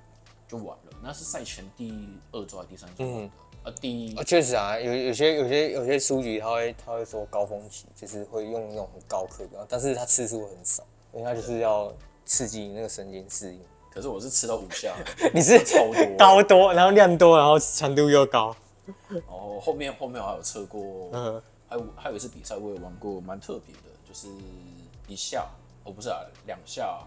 [0.48, 0.98] 就玩了。
[1.04, 3.30] 那是赛前第二周还是第三周的？
[3.64, 10.84] 嗯，啊，第一，啊确实啊，有有些有些有些书籍他会他会说高峰期就是会用那种很高课表，但是他次数很少。
[11.12, 11.92] 因为它就是要
[12.24, 13.60] 刺激你那个神经适应。
[13.90, 14.96] 可是我是吃到五下，
[15.34, 18.56] 你是超多高多，然后量多，然后强度又高。
[19.08, 24.28] 然后后面后面我还有测过，嗯，还有还有一次比赛我也玩过，蛮特别的，就是
[25.08, 25.50] 一下
[25.84, 27.00] 哦不是啊，两下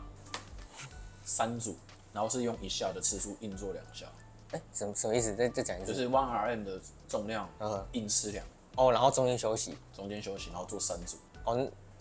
[1.22, 1.76] 三组，
[2.12, 4.07] 然后是用一下的次数硬做两下。
[4.53, 5.34] 哎、欸，什么什么意思？
[5.34, 5.92] 再再讲一次。
[5.92, 8.44] 就是 one RM 的重量，嗯，硬吃两。
[8.76, 11.16] 哦，然后中间休息，中间休息，然后做三组。
[11.44, 11.57] 哦，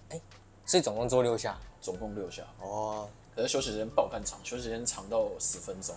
[0.09, 0.21] 哎、欸，
[0.65, 1.57] 所以总共做六下。
[1.81, 2.43] 总共六下。
[2.61, 3.09] 哦。
[3.35, 5.95] 可是休息时间爆干长，休息时间长到十分钟。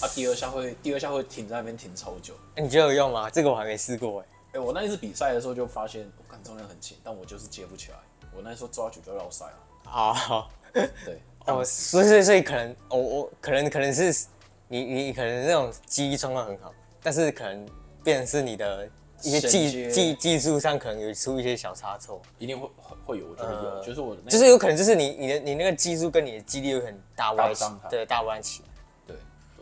[0.00, 2.34] 啊，第二下会，第二下会停在那边停超久。
[2.50, 3.28] 哎、欸，你觉得有用吗？
[3.28, 4.26] 这个我还没试过哎。
[4.52, 7.98] 哎、欸，我那一次比赛的时候就发现，我干重量很轻，但我就是接不起来。
[8.32, 9.90] 我那时候抓举就绕赛了。
[9.90, 10.48] 啊。
[10.72, 11.20] 对。
[11.46, 14.26] 哦，所以所以可能，我、哦、我可能可能是
[14.68, 17.66] 你你可能那种记忆状况很好，但是可能
[18.02, 18.88] 变成是你的
[19.22, 22.20] 一些技技技术上可能有出一些小差错。
[22.38, 22.68] 一定会
[23.04, 28.62] 会有，我觉得有，呃、就是我就是有可能就是你你的你那个技术跟你的肌力有很大弯起，对，大弯起。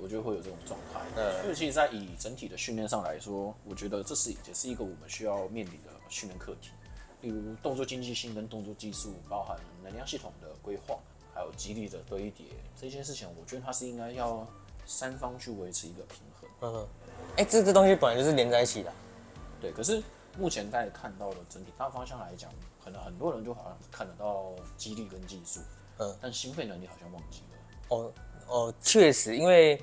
[0.05, 6.71] 我觉得会有这种状态，嗯，因为其实，在以整体的训练上来说，我觉得这是也是一个我们需要面临的训练课题。
[7.21, 10.99] 例如动作经济性跟动作技术，包含能量系统的规划，
[11.33, 12.47] 还有肌力的堆叠，
[12.77, 14.45] 这些事情，我觉得它是应该要
[14.87, 16.51] 三方去维持一个平衡。
[16.61, 16.89] 嗯，
[17.37, 18.93] 哎，这这东西本来就是连在一起的。
[19.61, 20.03] 对，可是
[20.39, 22.51] 目前大家看到的整体大方向来讲，
[22.85, 25.61] 可能很多人就好像看得到肌力跟技术，
[25.99, 27.97] 嗯，但心肺能力好像忘记了。
[27.97, 28.13] 哦。
[28.49, 29.81] 哦，确实，因为，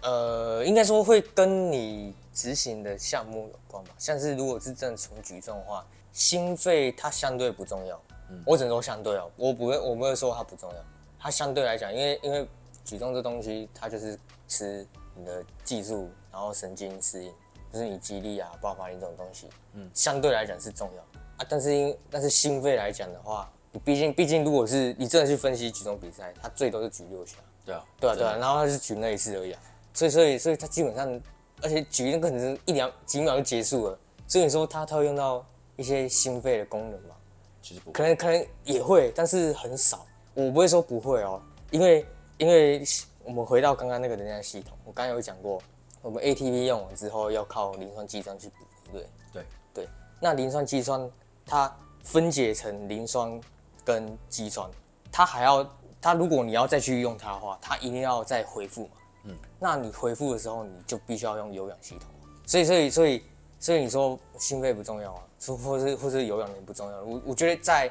[0.00, 3.94] 呃，应该说会跟你执行的项目有关吧。
[3.96, 8.02] 像是如果是正纯举重的话，心肺它相对不重要。
[8.30, 10.76] 嗯，我只能说相对哦，我不会，我不会说它不重要。
[11.16, 12.48] 它相对来讲，因为因为
[12.84, 14.18] 举重这东西，它就是
[14.48, 17.32] 吃你的技术，然后神经适应，
[17.72, 19.48] 就是你肌力啊、爆发力这种东西。
[19.74, 21.02] 嗯，相对来讲是重要
[21.38, 27.36] 啊，但是因但是心肺来讲的话，你毕竟毕竟如果是你真的去分析举重比赛，它最多是举六下。
[27.64, 29.60] 对啊，对啊，对啊，然后他是举那一次而已啊，
[29.94, 31.20] 所以，所以，所以他基本上，
[31.62, 37.14] 而且举那个可能是一两几秒就结束了，所以你说他他会用到一些心肺的功能吗？
[37.62, 40.04] 其实不，可能可能也会，但是很少。
[40.34, 42.04] 我不会说不会哦，因为
[42.42, 42.82] 因为
[43.22, 45.62] 我们回到刚刚那个能量系统，我刚刚有讲过，
[46.02, 49.06] 我们 ATP 用完之后要靠磷酸肌酸去补，对不对？
[49.32, 49.88] 对对，
[50.20, 51.08] 那磷酸肌酸
[51.46, 51.72] 它
[52.02, 53.40] 分解成磷酸
[53.84, 54.68] 跟肌酸，
[55.12, 55.64] 它还要。
[56.00, 58.90] 它如果你要再去用它的话，它一定要再回复嘛。
[59.22, 62.08] 嗯，那你回复的时候，你就必须要用有氧系统。
[62.44, 63.22] 所以，所以，所以，
[63.60, 67.02] 所以你说心肺不重要啊，说或是或是有氧也不重要。
[67.04, 67.88] 我我觉得在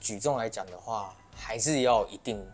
[0.00, 2.44] 举重来讲的话，还是要一定，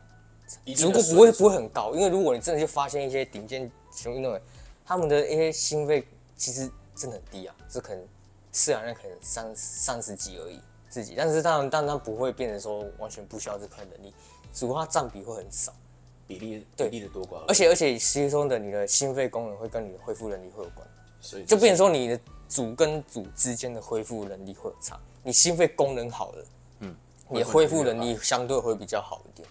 [0.77, 4.43] 如果不会不会很高，因为如果你真的去发现一些顶尖体育运动员，
[4.85, 8.05] 他们的一些心肺其实真的很低啊，这可能
[8.51, 14.13] 自然可能三三十几而已自己，但是当然，当然不会变成说完全不需要这块能力。
[14.53, 15.73] 只不过它占比会很少，
[16.27, 20.89] 比例对比例的多寡，而且而且吸收的你的心肺功能会跟你的恢复能力会有关，
[21.21, 22.19] 所以就变成说你的
[22.49, 24.99] 组跟组之间的恢复能力会有差。
[25.23, 26.45] 你心肺功能好了，
[26.81, 26.97] 嗯，
[27.29, 29.47] 你的恢复能力相对会比较好一点，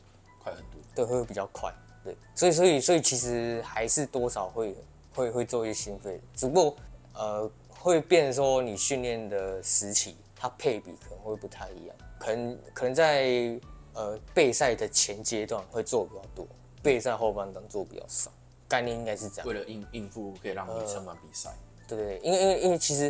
[1.06, 1.74] 对，会比较快，
[2.04, 4.76] 对，所以所以所以其实还是多少会
[5.14, 6.76] 会会做一些心肺，只不过
[7.14, 13.60] 呃会变成说你训练的时期它配比可能会不太一样，可能可能在。
[13.94, 16.48] 呃，备赛的前阶段会做比较多，
[16.84, 18.32] 备赛后半段做比较少，
[18.68, 19.48] 概念应该是这样。
[19.48, 21.50] 为了应应付，可以让你撑完比赛。
[21.88, 23.06] 对对对，因为因为因为其实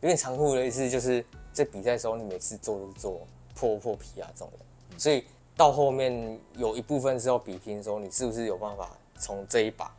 [0.00, 3.20] 有点残酷的意思，就是在比赛的时候，你每次做都做
[3.54, 5.24] 破破皮啊这种的，嗯、所以
[5.56, 9.90] 到后面有一部分是要比拼的时候，你是不是有办法从这一把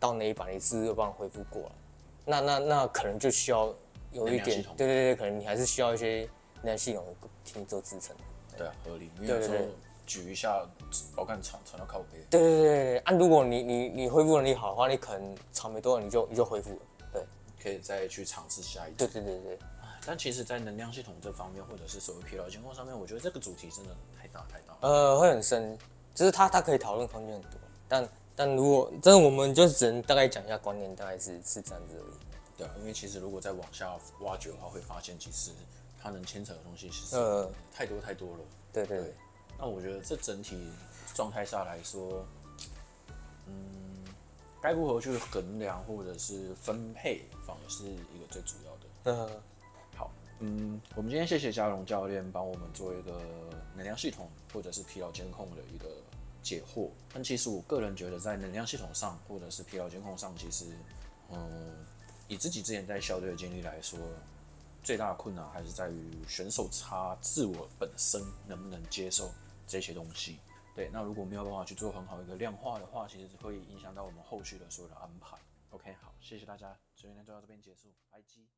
[0.00, 1.68] 到那一把，你是不是有办法恢复过来？
[2.24, 3.72] 那那那可能就需要
[4.10, 7.04] 有一点，对对对，可能你还是需要一些能量系统
[7.44, 8.16] 替你做支撑。
[8.56, 9.10] 对啊，合理。
[9.20, 9.64] 因为有时候
[10.04, 10.66] 举一下，
[11.16, 12.18] 我看传传到靠背。
[12.28, 16.80] 对对对对，啊，如果你你你恢复能力好的话，你可能长没多久你就你就恢复了。
[17.12, 17.24] 对，
[17.62, 18.96] 可以再去尝试下一次。
[18.96, 19.58] 对对对对。
[20.06, 24.73] 但其实，在能量系统这方面，或者是所谓疲劳监控上面，我觉得这个主题真的太大太大。
[24.86, 25.78] 呃，会很深，
[26.14, 27.50] 就是它它可以讨论空间很多。
[27.88, 32.18] 但但如果真的，我们就只能大概讲一下观念，大概是是这样子而已。
[32.58, 35.50] 对啊，因为其实如果再往下挖掘的话，会发现其实。
[36.06, 38.44] 它能牵扯的东西其实呃太多太多了。
[38.70, 39.14] 对对对。
[39.58, 40.68] 那我觉得这整体
[41.14, 42.26] 状态下来说，
[43.46, 44.04] 嗯，
[44.60, 48.80] 该如何去衡量或者是分配，反而是一个最主要的。
[49.04, 49.40] 嗯。
[50.46, 53.18] 嗯，我们今天谢谢嘉荣教练帮我们做一个
[53.74, 55.88] 能量系统或者是疲劳监控的一个
[56.42, 56.90] 解惑。
[57.12, 60.66] 但其实我个人觉得，在能量系统上或者是疲劳监控上，其实，
[61.30, 61.86] 嗯，
[62.28, 63.98] 以自己之前在校队的经历来说。
[64.82, 69.30] 最大的困难还是在于选手他自我本身能不能接受
[69.66, 70.38] 这些东西。
[70.74, 75.38] 对，那如果没有办法去做很好一个量化的话，其实会影响到我们后续的所有的安排。
[75.70, 78.53] OK，好，谢谢大家，今天就到这边结束，拜拜。